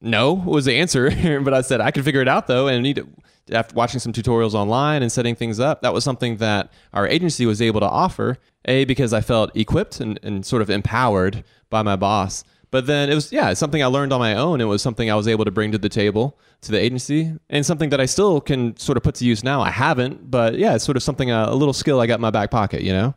[0.00, 1.10] no was the answer,
[1.44, 3.06] but I said I could figure it out though, and need to,
[3.50, 7.46] after watching some tutorials online and setting things up, that was something that our agency
[7.46, 8.38] was able to offer.
[8.66, 12.44] A because I felt equipped and, and sort of empowered by my boss.
[12.70, 14.60] But then it was yeah, something I learned on my own.
[14.60, 17.66] It was something I was able to bring to the table to the agency, and
[17.66, 19.60] something that I still can sort of put to use now.
[19.60, 22.20] I haven't, but yeah, it's sort of something uh, a little skill I got in
[22.20, 22.82] my back pocket.
[22.82, 23.14] You know.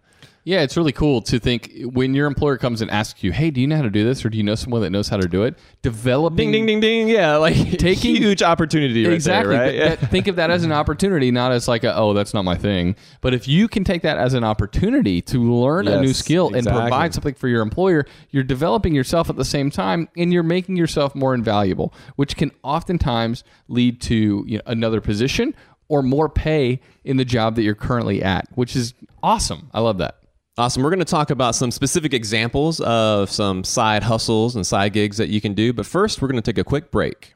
[0.48, 3.60] Yeah, it's really cool to think when your employer comes and asks you, "Hey, do
[3.60, 5.28] you know how to do this, or do you know someone that knows how to
[5.28, 7.10] do it?" Developing Ding ding ding ding.
[7.10, 9.06] Yeah, like Taking- huge opportunity.
[9.06, 9.56] Right exactly.
[9.56, 9.72] There, right?
[9.72, 12.46] Th- that- think of that as an opportunity, not as like a, oh, that's not
[12.46, 12.96] my thing.
[13.22, 16.54] But if you can take that as an opportunity to learn a new Yes, skill
[16.54, 20.44] and provide something for your employer, you're developing yourself at the same time, and you're
[20.44, 25.56] making yourself more invaluable, which can oftentimes lead to you know, another position
[25.88, 29.70] or more pay in the job that you're currently at, which is awesome.
[29.74, 30.18] I love that.
[30.58, 30.84] Awesome.
[30.84, 35.18] We're going to talk about some specific examples of some side hustles and side gigs
[35.18, 35.74] that you can do.
[35.74, 37.34] But first, we're going to take a quick break.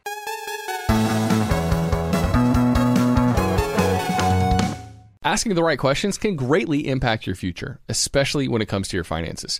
[5.21, 9.03] Asking the right questions can greatly impact your future, especially when it comes to your
[9.03, 9.59] finances.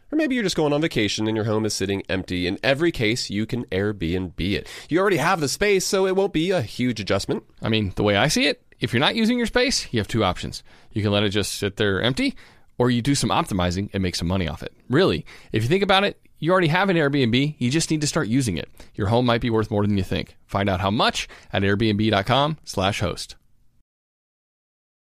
[0.11, 2.47] or maybe you're just going on vacation and your home is sitting empty.
[2.47, 4.67] In every case, you can Airbnb it.
[4.89, 7.43] You already have the space, so it won't be a huge adjustment.
[7.61, 10.07] I mean, the way I see it, if you're not using your space, you have
[10.07, 10.63] two options.
[10.91, 12.35] You can let it just sit there empty,
[12.77, 14.73] or you do some optimizing and make some money off it.
[14.89, 18.07] Really, if you think about it, you already have an Airbnb, you just need to
[18.07, 18.67] start using it.
[18.95, 20.35] Your home might be worth more than you think.
[20.47, 23.35] Find out how much at airbnb.com/host.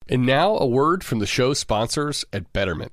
[0.09, 2.93] And now a word from the show sponsors at Betterment.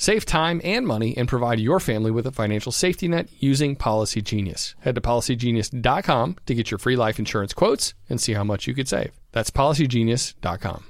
[0.00, 4.22] Save time and money and provide your family with a financial safety net using Policy
[4.22, 4.76] Genius.
[4.78, 8.74] Head to policygenius.com to get your free life insurance quotes and see how much you
[8.74, 9.10] could save.
[9.32, 10.84] That's policygenius.com.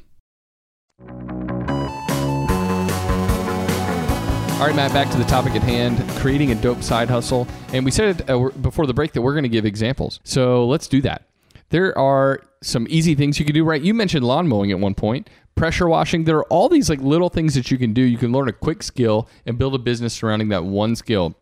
[4.60, 7.48] All right, Matt, back to the topic at hand creating a dope side hustle.
[7.72, 10.20] And we said uh, before the break that we're going to give examples.
[10.24, 11.22] So let's do that.
[11.70, 13.80] There are some easy things you can do, right?
[13.80, 16.24] You mentioned lawn mowing at one point, pressure washing.
[16.24, 18.02] There are all these like little things that you can do.
[18.02, 21.34] You can learn a quick skill and build a business surrounding that one skill.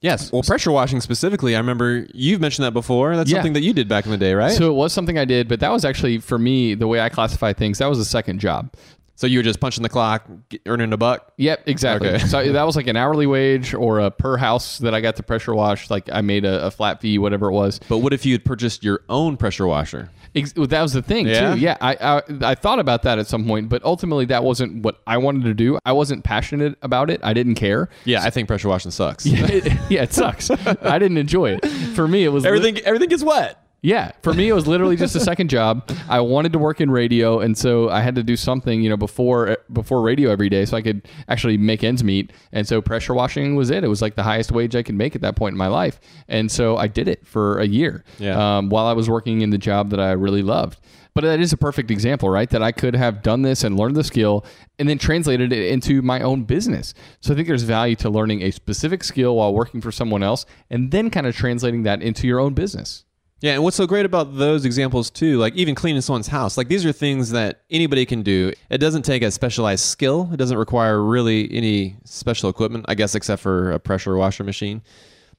[0.00, 0.30] Yes.
[0.32, 3.16] Well, pressure washing specifically, I remember you've mentioned that before.
[3.16, 3.38] That's Yeah.
[3.38, 4.52] something that you did back in the day, right?
[4.52, 7.08] So it was something I did, but that was actually for me the way I
[7.08, 7.78] classify things.
[7.78, 8.70] That was a second job.
[9.16, 10.28] So you were just punching the clock,
[10.66, 11.32] earning a buck.
[11.36, 12.08] Yep, exactly.
[12.08, 12.18] Okay.
[12.26, 15.22] so that was like an hourly wage or a per house that I got to
[15.22, 15.88] pressure wash.
[15.88, 17.78] Like I made a, a flat fee, whatever it was.
[17.88, 20.10] But what if you had purchased your own pressure washer?
[20.34, 21.54] Ex- that was the thing Yeah?
[21.54, 21.60] too.
[21.60, 25.00] Yeah, I, I I thought about that at some point, but ultimately that wasn't what
[25.06, 25.78] I wanted to do.
[25.84, 27.20] I wasn't passionate about it.
[27.22, 27.88] I didn't care.
[28.04, 29.24] Yeah, I think pressure washing sucks.
[29.26, 30.50] It- yeah, it sucks.
[30.82, 31.64] I didn't enjoy it.
[31.94, 33.63] For me, it was lit- everything everything gets wet.
[33.84, 35.90] Yeah, for me it was literally just a second job.
[36.08, 38.96] I wanted to work in radio, and so I had to do something, you know,
[38.96, 42.32] before before radio every day, so I could actually make ends meet.
[42.50, 43.84] And so pressure washing was it.
[43.84, 46.00] It was like the highest wage I could make at that point in my life,
[46.28, 48.04] and so I did it for a year.
[48.18, 48.56] Yeah.
[48.56, 50.80] Um, while I was working in the job that I really loved.
[51.12, 52.48] But that is a perfect example, right?
[52.48, 54.46] That I could have done this and learned the skill
[54.78, 56.92] and then translated it into my own business.
[57.20, 60.44] So I think there's value to learning a specific skill while working for someone else
[60.70, 63.04] and then kind of translating that into your own business.
[63.44, 66.68] Yeah, and what's so great about those examples too, like even cleaning someone's house, like
[66.68, 68.54] these are things that anybody can do.
[68.70, 70.30] It doesn't take a specialized skill.
[70.32, 74.80] It doesn't require really any special equipment, I guess, except for a pressure washer machine.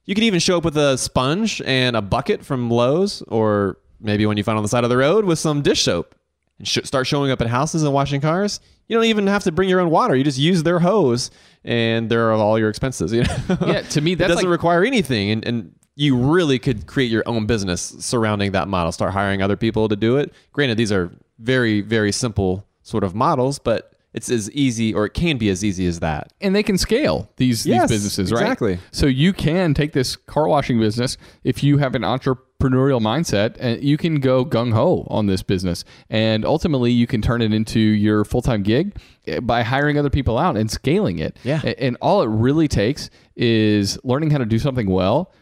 [0.04, 4.28] You can even show up with a sponge and a bucket from Lowe's, or maybe
[4.28, 6.14] when you find on the side of the road with some dish soap.
[6.60, 8.60] And sh- start showing up at houses and washing cars.
[8.88, 10.16] You don't even have to bring your own water.
[10.16, 11.32] You just use their hose,
[11.64, 13.12] and there are all your expenses.
[13.12, 13.58] You know?
[13.66, 17.24] Yeah, to me, that doesn't like- require anything, and, and you really could create your
[17.26, 18.92] own business surrounding that model.
[18.92, 20.34] Start hiring other people to do it.
[20.52, 25.14] Granted, these are very very simple sort of models, but it's as easy, or it
[25.14, 26.32] can be as easy as that.
[26.40, 28.44] and they can scale these Yes, these businesses, right?
[28.44, 28.80] exactly.
[28.92, 33.84] So you can take this car washing business if you have an entrepreneurial mindset, and
[33.84, 37.80] you can go gung ho on this business, and ultimately you can turn it into
[37.80, 38.96] your full time gig
[39.28, 41.38] eh, by hiring other people out and scaling it.
[41.44, 41.62] Yeah.
[41.78, 45.34] And all it really takes is learning how to do something well.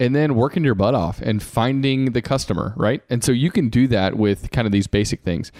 [0.00, 3.02] And then working your butt off and finding the customer, right?
[3.10, 5.52] And so you can do that with kind of these basic things.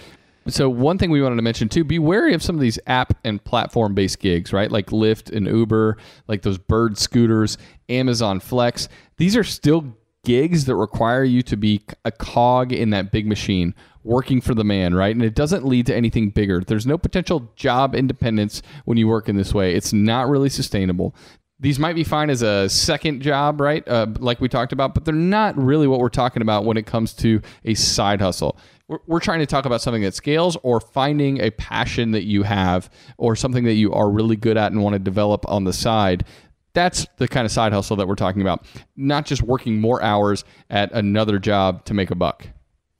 [0.47, 3.13] So one thing we wanted to mention too, be wary of some of these app
[3.23, 4.71] and platform based gigs, right?
[4.71, 8.89] Like Lyft and Uber, like those bird scooters, Amazon Flex.
[9.17, 13.75] These are still gigs that require you to be a cog in that big machine
[14.03, 15.15] working for the man, right?
[15.15, 16.61] And it doesn't lead to anything bigger.
[16.61, 19.75] There's no potential job independence when you work in this way.
[19.75, 21.15] It's not really sustainable.
[21.61, 23.87] These might be fine as a second job, right?
[23.87, 26.87] Uh, like we talked about, but they're not really what we're talking about when it
[26.87, 28.57] comes to a side hustle.
[28.87, 32.41] We're, we're trying to talk about something that scales or finding a passion that you
[32.43, 35.71] have or something that you are really good at and want to develop on the
[35.71, 36.25] side.
[36.73, 40.43] That's the kind of side hustle that we're talking about, not just working more hours
[40.71, 42.47] at another job to make a buck.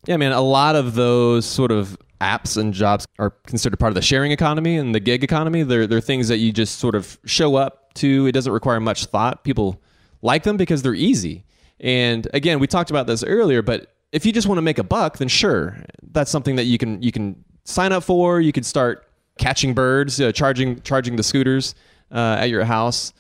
[0.06, 3.96] Yeah, man, a lot of those sort of apps and jobs are considered part of
[3.96, 5.64] the sharing economy and the gig economy.
[5.64, 8.28] They're, they're things that you just sort of show up to.
[8.28, 9.44] It doesn't require much thought.
[9.44, 9.82] People
[10.22, 11.44] like them because they're easy.
[11.80, 14.84] And again, we talked about this earlier, but if you just want to make a
[14.84, 15.78] buck, then sure,
[16.12, 18.40] that's something that you can you can sign up for.
[18.40, 19.08] You could start
[19.40, 21.74] catching birds, uh, charging charging the scooters
[22.12, 23.14] uh, at your house.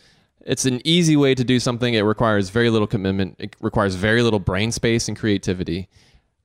[0.45, 1.93] It's an easy way to do something.
[1.93, 3.35] It requires very little commitment.
[3.39, 5.87] It requires very little brain space and creativity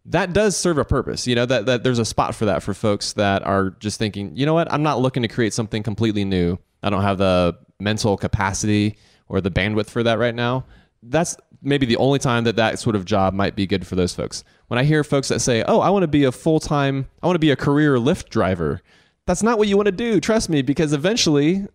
[0.07, 1.27] that does serve a purpose.
[1.27, 4.37] You know, that, that there's a spot for that for folks that are just thinking,
[4.37, 6.59] you know what, I'm not looking to create something completely new.
[6.83, 8.97] I don't have the mental capacity
[9.29, 10.65] or the bandwidth for that right now.
[11.03, 14.15] That's maybe the only time that that sort of job might be good for those
[14.15, 14.45] folks.
[14.69, 17.27] When I hear folks that say, oh, I want to be a full time, I
[17.27, 18.83] want to be a career Lyft driver,
[19.27, 20.21] that's not what you want to do.
[20.21, 21.67] Trust me, because eventually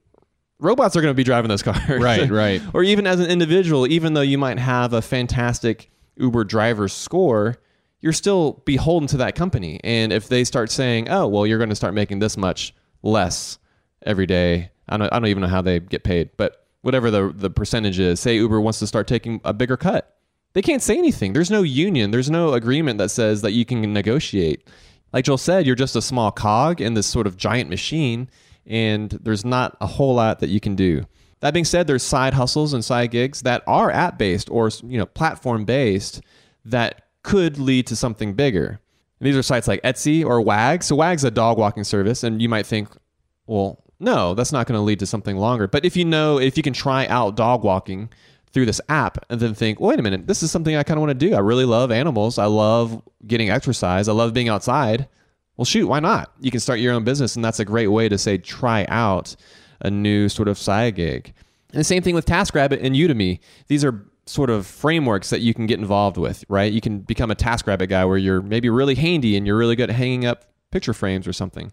[0.59, 2.01] robots are going to be driving those cars.
[2.01, 2.61] Right, right.
[2.73, 7.57] or even as an individual, even though you might have a fantastic Uber driver score,
[8.01, 9.79] you're still beholden to that company.
[9.83, 12.73] And if they start saying, "Oh, well, you're going to start making this much
[13.03, 13.57] less
[14.03, 17.31] every day," I don't, I don't even know how they get paid, but whatever the
[17.33, 20.17] the percentage is, say Uber wants to start taking a bigger cut,
[20.53, 21.33] they can't say anything.
[21.33, 22.11] There's no union.
[22.11, 24.67] There's no agreement that says that you can negotiate.
[25.13, 28.29] Like Joel said, you're just a small cog in this sort of giant machine,
[28.65, 31.05] and there's not a whole lot that you can do.
[31.41, 34.97] That being said, there's side hustles and side gigs that are app based or you
[34.97, 36.21] know platform based
[36.65, 38.79] that could lead to something bigger.
[39.19, 40.83] And these are sites like Etsy or Wag.
[40.83, 42.89] So Wag's a dog walking service, and you might think,
[43.45, 45.67] well, no, that's not going to lead to something longer.
[45.67, 48.09] But if you know, if you can try out dog walking
[48.51, 51.01] through this app and then think, wait a minute, this is something I kind of
[51.01, 51.35] want to do.
[51.35, 52.37] I really love animals.
[52.37, 54.07] I love getting exercise.
[54.07, 55.07] I love being outside.
[55.55, 56.31] Well, shoot, why not?
[56.39, 59.35] You can start your own business, and that's a great way to say, try out
[59.81, 61.33] a new sort of side gig.
[61.71, 63.39] And the same thing with TaskRabbit and Udemy.
[63.67, 66.71] These are sort of frameworks that you can get involved with, right?
[66.71, 69.89] You can become a TaskRabbit guy where you're maybe really handy and you're really good
[69.89, 71.71] at hanging up picture frames or something.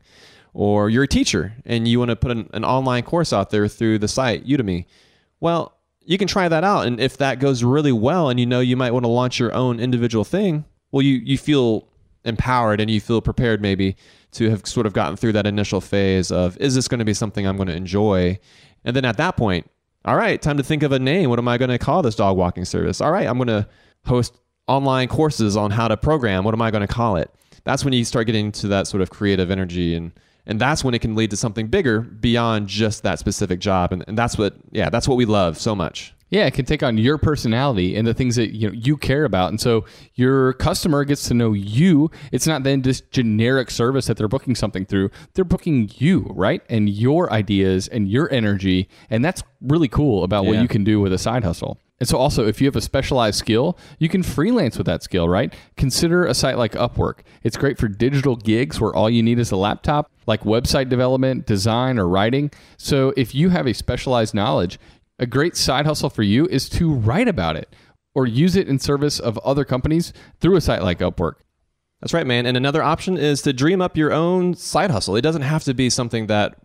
[0.55, 3.69] Or you're a teacher and you want to put an, an online course out there
[3.69, 4.87] through the site Udemy.
[5.41, 6.87] Well, you can try that out.
[6.87, 9.53] And if that goes really well and you know you might want to launch your
[9.53, 11.87] own individual thing, well, you, you feel
[12.25, 13.95] empowered and you feel prepared maybe
[14.33, 17.15] to have sort of gotten through that initial phase of, is this going to be
[17.15, 18.39] something I'm going to enjoy?
[18.85, 19.71] And then at that point,
[20.05, 21.31] all right, time to think of a name.
[21.31, 23.01] What am I going to call this dog walking service?
[23.01, 23.69] All right, I'm going to
[24.07, 26.45] host online courses on how to program.
[26.45, 27.31] What am I going to call it?
[27.65, 30.13] That's when you start getting to that sort of creative energy and
[30.47, 34.03] and that's when it can lead to something bigger beyond just that specific job and,
[34.09, 36.99] and that's what yeah that's what we love so much Yeah, it can take on
[36.99, 41.05] your personality and the things that you know you care about, and so your customer
[41.05, 42.11] gets to know you.
[42.33, 46.63] It's not then just generic service that they're booking something through; they're booking you, right,
[46.69, 51.01] and your ideas and your energy, and that's really cool about what you can do
[51.01, 51.79] with a side hustle.
[52.01, 55.29] And so, also, if you have a specialized skill, you can freelance with that skill,
[55.29, 55.53] right?
[55.77, 57.21] Consider a site like Upwork.
[57.43, 61.47] It's great for digital gigs where all you need is a laptop, like website development,
[61.47, 62.53] design, or writing.
[62.77, 64.79] So, if you have a specialized knowledge,
[65.19, 67.75] a great side hustle for you is to write about it
[68.15, 71.35] or use it in service of other companies through a site like Upwork.
[72.01, 72.47] That's right, man.
[72.47, 75.17] And another option is to dream up your own side hustle.
[75.17, 76.57] It doesn't have to be something that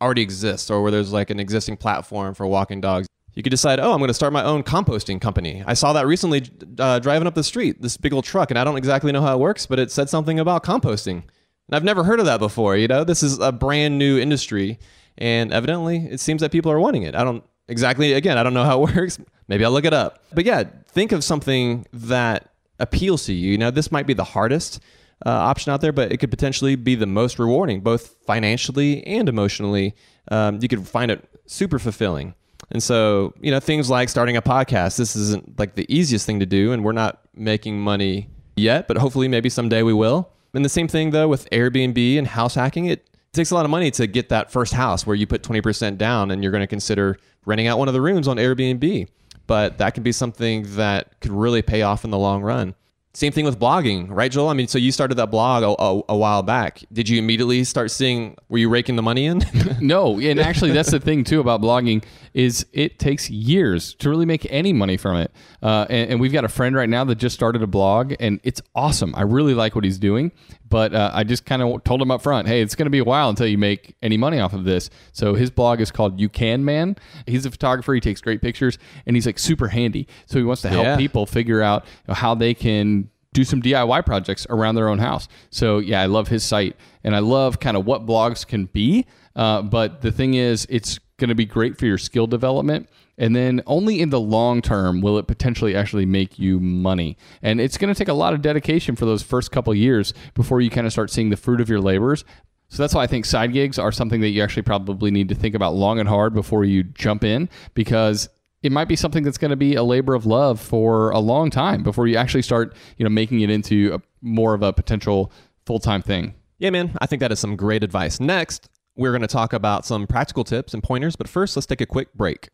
[0.00, 3.06] already exists or where there's like an existing platform for walking dogs.
[3.34, 5.62] You could decide, oh, I'm going to start my own composting company.
[5.64, 6.42] I saw that recently
[6.78, 9.34] uh, driving up the street, this big old truck, and I don't exactly know how
[9.34, 11.22] it works, but it said something about composting.
[11.22, 12.76] And I've never heard of that before.
[12.76, 14.80] You know, this is a brand new industry,
[15.16, 17.14] and evidently it seems that people are wanting it.
[17.14, 19.18] I don't exactly, again, I don't know how it works.
[19.48, 20.22] Maybe I'll look it up.
[20.32, 23.56] But yeah, think of something that appeals to you.
[23.56, 24.80] Now, this might be the hardest
[25.24, 29.28] uh, option out there, but it could potentially be the most rewarding, both financially and
[29.28, 29.94] emotionally.
[30.30, 32.34] Um, you could find it super fulfilling.
[32.70, 36.40] And so, you know, things like starting a podcast, this isn't like the easiest thing
[36.40, 40.30] to do, and we're not making money yet, but hopefully maybe someday we will.
[40.54, 43.70] And the same thing though with Airbnb and house hacking, it takes a lot of
[43.70, 46.66] money to get that first house where you put 20% down and you're going to
[46.66, 49.08] consider renting out one of the rooms on Airbnb.
[49.46, 52.74] But that can be something that could really pay off in the long run.
[53.12, 54.48] Same thing with blogging, right, Joel?
[54.48, 56.84] I mean, so you started that blog a, a, a while back.
[56.92, 58.36] Did you immediately start seeing?
[58.48, 59.42] Were you raking the money in?
[59.80, 62.04] No, and actually, that's the thing too about blogging
[62.34, 65.32] is it takes years to really make any money from it.
[65.62, 68.40] Uh, and, and we've got a friend right now that just started a blog, and
[68.44, 69.14] it's awesome.
[69.16, 70.30] I really like what he's doing,
[70.68, 72.98] but uh, I just kind of told him up front, hey, it's going to be
[72.98, 74.90] a while until you make any money off of this.
[75.12, 76.96] So his blog is called You Can Man.
[77.26, 77.92] He's a photographer.
[77.94, 80.06] He takes great pictures, and he's like super handy.
[80.26, 80.96] So he wants to help Yeah.
[80.96, 85.28] people figure out how they can do some DIY projects around their own house.
[85.50, 86.74] So yeah, I love his site
[87.04, 89.06] and I love kind of what blogs can be.
[89.36, 92.88] Uh, but the thing is, it's going to be great for your skill development.
[93.16, 97.16] And then only in the long term will it potentially actually make you money.
[97.42, 100.60] And it's going to take a lot of dedication for those first couple years before
[100.60, 102.24] you kind of start seeing the fruit of your labors.
[102.68, 105.34] So that's why I think side gigs are something that you actually probably need to
[105.34, 108.28] think about long and hard before you jump in because
[108.62, 111.50] it might be something that's going to be a labor of love for a long
[111.50, 115.32] time before you actually start, you know, making it into a, more of a potential
[115.66, 116.34] full-time thing.
[116.58, 118.20] Yeah, man, I think that is some great advice.
[118.20, 118.69] Next,
[119.00, 121.86] we're going to talk about some practical tips and pointers, but first, let's take a
[121.86, 122.50] quick break.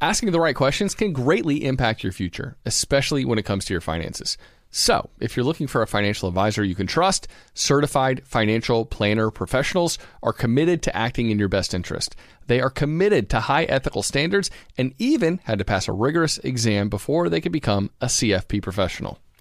[0.00, 3.80] Asking the right questions can greatly impact your future, especially when it comes to your
[3.80, 4.36] finances.
[4.72, 9.98] So, if you're looking for a financial advisor you can trust, certified financial planner professionals
[10.24, 12.16] are committed to acting in your best interest.
[12.48, 16.88] They are committed to high ethical standards and even had to pass a rigorous exam
[16.88, 19.20] before they could become a CFP professional.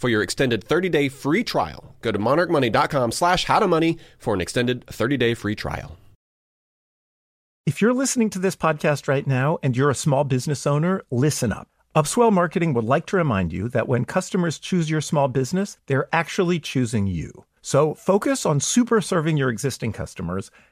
[0.00, 1.94] for your extended 30 day free trial.
[2.00, 5.98] Go to monarchmoney.com slash how to money for an extended 30 day free trial.
[7.66, 11.52] If you're listening to this podcast right now and you're a small business owner, listen
[11.52, 11.68] up.
[11.94, 16.08] Upswell Marketing would like to remind you that when customers choose your small business, they're
[16.12, 17.44] actually choosing you.
[17.60, 20.50] So focus on super serving your existing customers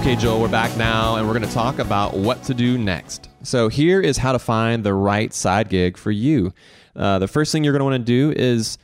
[0.00, 3.28] Okay, Joel, we're back now and we're going to talk about what to do next.
[3.42, 6.54] So, here is how to find the right side gig for you.
[6.96, 8.78] Uh, the first thing you're going to want to do is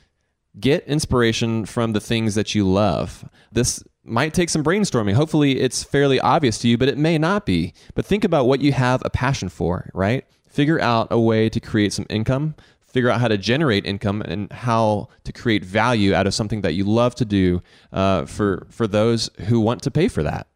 [0.61, 3.27] get inspiration from the things that you love.
[3.51, 5.15] This might take some brainstorming.
[5.15, 7.73] Hopefully, it's fairly obvious to you, but it may not be.
[7.95, 10.27] But think about what you have a passion for, right?
[10.47, 14.53] Figure out a way to create some income, figure out how to generate income and
[14.53, 18.87] how to create value out of something that you love to do uh, for, for
[18.87, 20.47] those who want to pay for that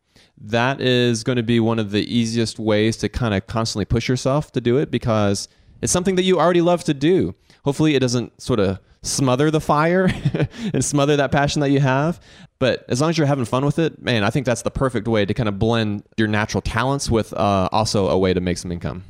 [0.40, 4.08] that is going to be one of the easiest ways to kind of constantly push
[4.08, 5.48] yourself to do it because
[5.82, 7.34] it's something that you already love to do.
[7.64, 10.10] Hopefully, it doesn't sort of smother the fire
[10.74, 12.20] and smother that passion that you have.
[12.58, 15.08] But as long as you're having fun with it, man, I think that's the perfect
[15.08, 18.58] way to kind of blend your natural talents with uh, also a way to make
[18.58, 19.04] some income.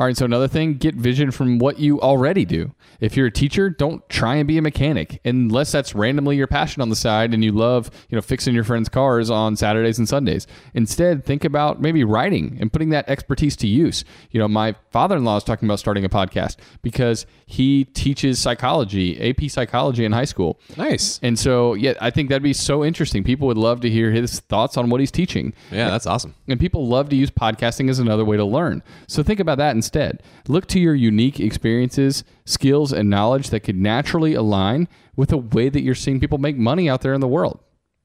[0.00, 2.72] All right, so another thing, get vision from what you already do.
[3.00, 6.80] If you're a teacher, don't try and be a mechanic unless that's randomly your passion
[6.80, 10.08] on the side and you love, you know, fixing your friends' cars on Saturdays and
[10.08, 10.46] Sundays.
[10.72, 14.06] Instead, think about maybe writing and putting that expertise to use.
[14.30, 19.50] You know, my father-in-law is talking about starting a podcast because he teaches psychology, AP
[19.50, 20.58] psychology in high school.
[20.78, 21.20] Nice.
[21.22, 23.22] And so, yeah, I think that'd be so interesting.
[23.22, 25.52] People would love to hear his thoughts on what he's teaching.
[25.70, 26.34] Yeah, that's awesome.
[26.48, 28.82] And people love to use podcasting as another way to learn.
[29.06, 30.22] So think about that instead instead.
[30.46, 34.86] Look to your unique experiences, skills, and knowledge that could naturally align
[35.16, 37.58] with the way that you're seeing people make money out there in the world.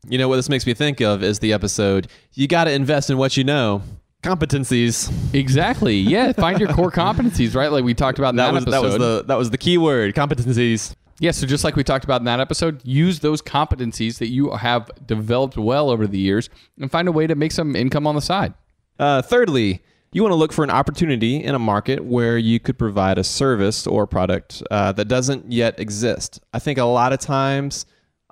[0.08, 3.10] You know what this makes me think of is the episode you got to invest
[3.10, 3.84] in what you know.
[4.24, 5.12] Competencies.
[5.36, 5.96] Exactly.
[5.98, 6.32] Yeah.
[6.32, 7.72] Find your core competencies, right?
[7.72, 8.82] Like we talked about in that, That was episode.
[8.82, 10.16] that was the that was the key word.
[10.16, 10.96] Competencies.
[11.20, 14.52] Yeah, so just like we talked about in that episode, use those competencies that you
[14.52, 18.16] have developed well over the years and find a way to make some income on
[18.16, 18.54] the side.
[19.00, 19.82] Uh, thirdly,
[20.16, 23.24] you want to look for an opportunity in a market where you could provide a
[23.24, 26.40] service or product uh, that doesn't yet exist.
[26.54, 27.86] I think a lot of times,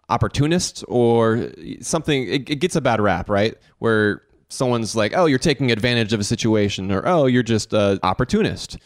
[0.08, 3.58] opportunist or something, it, it gets a bad rap, right?
[3.80, 8.00] Where someone's like, oh, you're taking advantage of a situation, or oh, you're just an
[8.02, 8.78] opportunist.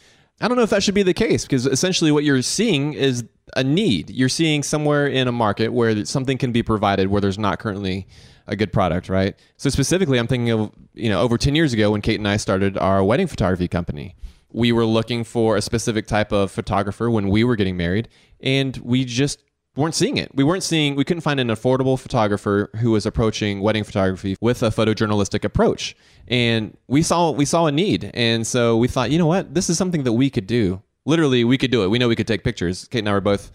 [0.41, 3.23] I don't know if that should be the case because essentially what you're seeing is
[3.55, 4.09] a need.
[4.09, 8.07] You're seeing somewhere in a market where something can be provided where there's not currently
[8.47, 9.35] a good product, right?
[9.57, 12.37] So specifically, I'm thinking of you know over 10 years ago when Kate and I
[12.37, 14.15] started our wedding photography company.
[14.51, 18.07] We were looking for a specific type of photographer when we were getting married,
[18.39, 19.43] and we just
[19.75, 20.33] weren't seeing it.
[20.33, 20.95] We weren't seeing.
[20.95, 25.95] We couldn't find an affordable photographer who was approaching wedding photography with a photojournalistic approach,
[26.27, 29.69] and we saw we saw a need, and so we thought, you know what, this
[29.69, 30.81] is something that we could do.
[31.05, 31.87] Literally, we could do it.
[31.89, 32.87] We know we could take pictures.
[32.87, 33.51] Kate and I were both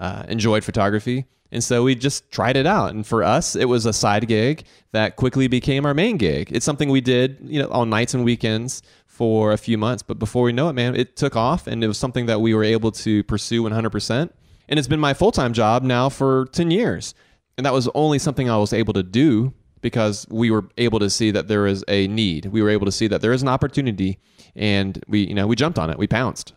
[0.00, 1.26] uh, enjoyed photography.
[1.52, 2.90] And so we just tried it out.
[2.90, 6.50] And for us, it was a side gig that quickly became our main gig.
[6.52, 10.02] It's something we did, you know, on nights and weekends for a few months.
[10.02, 12.54] But before we know it, man, it took off and it was something that we
[12.54, 14.30] were able to pursue 100%.
[14.68, 17.14] And it's been my full time job now for 10 years.
[17.56, 21.08] And that was only something I was able to do because we were able to
[21.08, 22.46] see that there is a need.
[22.46, 24.18] We were able to see that there is an opportunity
[24.54, 25.98] and we, you know, we jumped on it.
[25.98, 26.52] We pounced.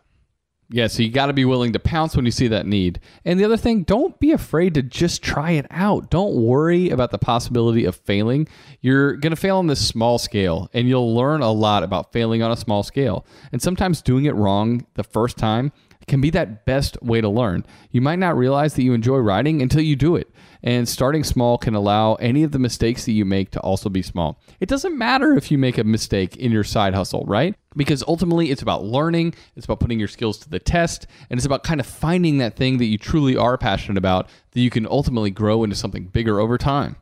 [0.72, 2.99] Yeah, so you got to be willing to pounce when you see that need.
[3.26, 6.11] And the other thing, don't be afraid to just try it out.
[6.11, 8.47] Don't worry about the possibility of failing.
[8.80, 12.43] You're going to fail on this small scale, and you'll learn a lot about failing
[12.43, 13.26] on a small scale.
[13.51, 15.72] And sometimes doing it wrong the first time
[16.10, 17.66] can be that best way to learn.
[17.91, 20.30] You might not realize that you enjoy writing until you do it.
[20.62, 24.01] And starting small can allow any of the mistakes that you make to also be
[24.01, 24.41] small.
[24.60, 27.55] It doesn't matter if you make a mistake in your side hustle, right?
[27.78, 31.45] Because ultimately it's about learning, it's about putting your skills to the test, and it's
[31.45, 34.86] about kind of finding that thing that you truly are passionate about that you can
[34.86, 36.97] ultimately grow into something bigger over time.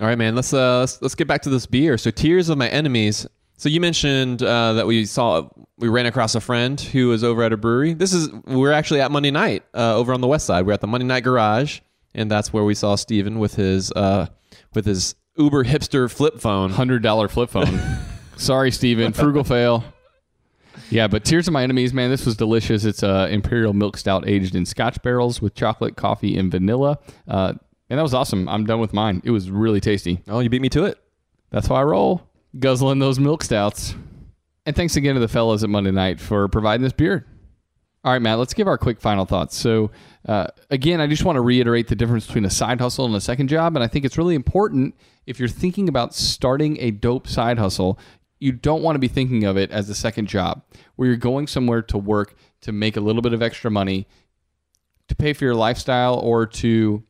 [0.00, 0.34] All right, man.
[0.34, 1.96] Let's uh let's, let's get back to this beer.
[1.96, 3.26] So, Tears of My Enemies.
[3.56, 5.48] So you mentioned uh, that we saw
[5.78, 7.94] we ran across a friend who was over at a brewery.
[7.94, 10.66] This is we're actually at Monday night uh, over on the west side.
[10.66, 11.80] We're at the Monday Night Garage,
[12.14, 14.26] and that's where we saw Steven with his uh,
[14.74, 16.70] with his uber hipster flip phone.
[16.70, 17.80] Hundred dollar flip phone.
[18.36, 19.12] Sorry, Steven.
[19.12, 19.84] Frugal fail.
[20.90, 22.84] Yeah, but Tears of My Enemies, man, this was delicious.
[22.84, 26.98] It's uh, imperial milk stout aged in Scotch barrels with chocolate, coffee, and vanilla.
[27.26, 27.54] Uh,
[27.88, 28.48] and that was awesome.
[28.48, 29.22] I'm done with mine.
[29.24, 30.20] It was really tasty.
[30.28, 30.98] Oh, you beat me to it.
[31.50, 32.28] That's how I roll,
[32.58, 33.94] guzzling those milk stouts.
[34.64, 37.26] And thanks again to the fellas at Monday Night for providing this beer.
[38.04, 39.56] All right, Matt, let's give our quick final thoughts.
[39.56, 39.90] So,
[40.28, 43.20] uh, again, I just want to reiterate the difference between a side hustle and a
[43.20, 43.74] second job.
[43.76, 44.94] And I think it's really important
[45.26, 47.98] if you're thinking about starting a dope side hustle,
[48.38, 50.62] you don't want to be thinking of it as a second job
[50.94, 54.06] where you're going somewhere to work to make a little bit of extra money
[55.08, 57.02] to pay for your lifestyle or to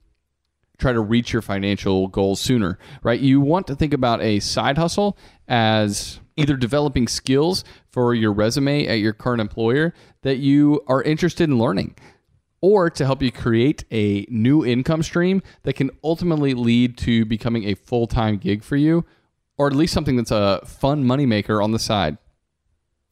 [0.78, 3.20] try to reach your financial goals sooner, right?
[3.20, 5.16] You want to think about a side hustle
[5.48, 11.44] as either developing skills for your resume at your current employer that you are interested
[11.44, 11.94] in learning
[12.60, 17.64] or to help you create a new income stream that can ultimately lead to becoming
[17.64, 19.04] a full-time gig for you
[19.58, 22.18] or at least something that's a fun moneymaker on the side.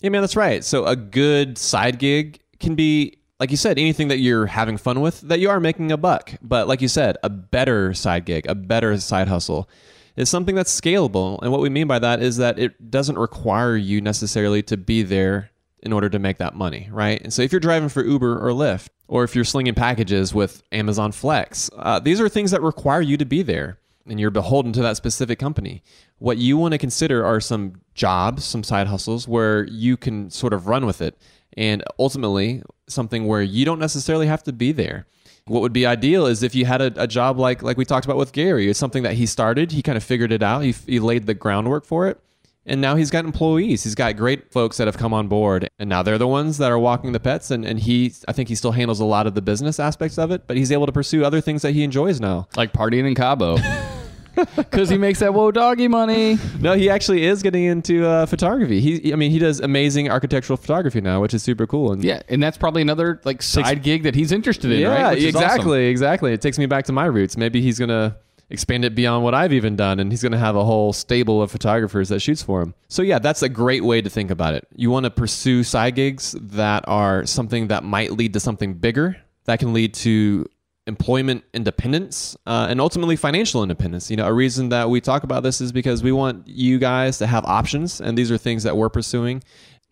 [0.00, 0.62] Yeah, man, that's right.
[0.62, 5.02] So a good side gig can be, like you said, anything that you're having fun
[5.02, 6.32] with that you are making a buck.
[6.40, 9.68] But like you said, a better side gig, a better side hustle
[10.16, 11.38] is something that's scalable.
[11.42, 15.02] And what we mean by that is that it doesn't require you necessarily to be
[15.02, 15.50] there
[15.82, 17.20] in order to make that money, right?
[17.20, 20.62] And so if you're driving for Uber or Lyft, or if you're slinging packages with
[20.72, 24.72] Amazon Flex, uh, these are things that require you to be there and you're beholden
[24.72, 25.82] to that specific company.
[26.18, 30.52] What you want to consider are some jobs, some side hustles where you can sort
[30.52, 31.16] of run with it,
[31.56, 35.06] and ultimately something where you don't necessarily have to be there.
[35.46, 38.06] What would be ideal is if you had a, a job like like we talked
[38.06, 38.68] about with Gary.
[38.68, 41.34] It's something that he started, he kind of figured it out, he, he laid the
[41.34, 42.18] groundwork for it,
[42.66, 43.84] and now he's got employees.
[43.84, 46.70] He's got great folks that have come on board, and now they're the ones that
[46.70, 47.50] are walking the pets.
[47.50, 50.30] And, and he, I think he still handles a lot of the business aspects of
[50.30, 52.48] it, but he's able to pursue other things that he enjoys now.
[52.56, 53.58] Like partying in Cabo.
[54.56, 56.38] Because he makes that whoa doggy money.
[56.60, 58.80] No, he actually is getting into uh, photography.
[58.80, 61.92] He, I mean, he does amazing architectural photography now, which is super cool.
[61.92, 65.18] And Yeah, and that's probably another like side gig that he's interested in, yeah, right?
[65.18, 65.90] Exactly, awesome.
[65.90, 66.32] exactly.
[66.32, 67.36] It takes me back to my roots.
[67.36, 68.16] Maybe he's gonna
[68.50, 70.00] expand it beyond what I've even done.
[70.00, 72.74] And he's going to have a whole stable of photographers that shoots for him.
[72.88, 74.66] So, yeah, that's a great way to think about it.
[74.74, 79.16] You want to pursue side gigs that are something that might lead to something bigger,
[79.44, 80.46] that can lead to
[80.86, 84.10] employment independence uh, and ultimately financial independence.
[84.10, 87.18] You know, a reason that we talk about this is because we want you guys
[87.18, 89.42] to have options, and these are things that we're pursuing.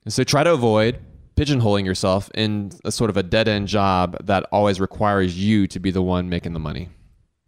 [0.09, 0.99] So try to avoid
[1.36, 5.80] pigeonholing yourself in a sort of a dead end job that always requires you to
[5.80, 6.90] be the one making the money.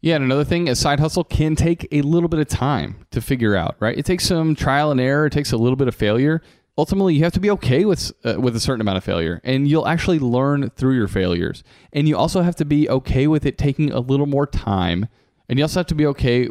[0.00, 3.22] Yeah, and another thing, a side hustle can take a little bit of time to
[3.22, 3.96] figure out, right?
[3.96, 6.42] It takes some trial and error, it takes a little bit of failure.
[6.76, 9.68] Ultimately, you have to be okay with uh, with a certain amount of failure, and
[9.68, 11.62] you'll actually learn through your failures.
[11.92, 15.08] And you also have to be okay with it taking a little more time,
[15.48, 16.48] and you also have to be okay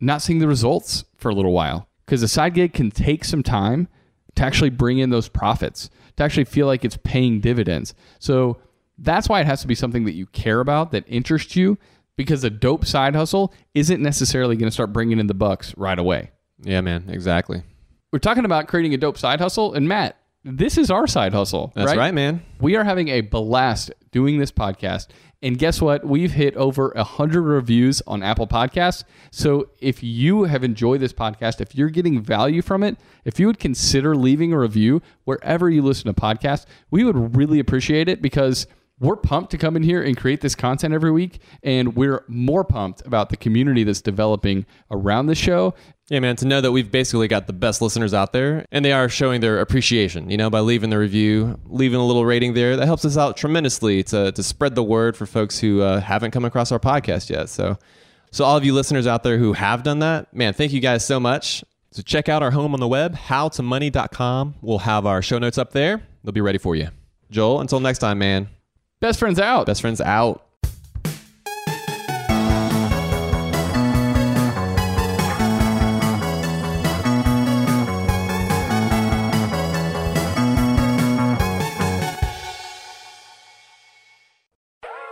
[0.00, 3.42] not seeing the results for a little while because a side gig can take some
[3.42, 3.88] time
[4.36, 7.94] to actually bring in those profits, to actually feel like it's paying dividends.
[8.18, 8.58] So
[8.98, 11.78] that's why it has to be something that you care about, that interests you,
[12.16, 15.98] because a dope side hustle isn't necessarily going to start bringing in the bucks right
[15.98, 16.30] away.
[16.62, 17.62] Yeah, man, exactly.
[18.12, 21.72] We're talking about creating a dope side hustle, and Matt, this is our side hustle.
[21.74, 22.42] That's right, man.
[22.60, 25.08] We are having a blast doing this podcast.
[25.42, 26.04] And guess what?
[26.04, 29.04] We've hit over 100 reviews on Apple Podcasts.
[29.32, 33.46] So if you have enjoyed this podcast, if you're getting value from it, if you
[33.48, 38.22] would consider leaving a review wherever you listen to podcasts, we would really appreciate it
[38.22, 38.66] because
[38.98, 41.40] we're pumped to come in here and create this content every week.
[41.62, 45.74] And we're more pumped about the community that's developing around the show.
[46.08, 48.92] Yeah, man, to know that we've basically got the best listeners out there and they
[48.92, 52.76] are showing their appreciation, you know, by leaving the review, leaving a little rating there.
[52.76, 56.30] That helps us out tremendously to, to spread the word for folks who uh, haven't
[56.30, 57.48] come across our podcast yet.
[57.48, 57.76] So,
[58.30, 61.04] so all of you listeners out there who have done that, man, thank you guys
[61.04, 61.64] so much.
[61.90, 64.56] So check out our home on the web, howtomoney.com.
[64.60, 66.02] We'll have our show notes up there.
[66.22, 66.88] They'll be ready for you.
[67.30, 68.48] Joel, until next time, man.
[68.98, 69.66] Best friends out.
[69.66, 70.42] Best friends out.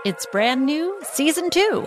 [0.07, 1.87] It's brand new, season two.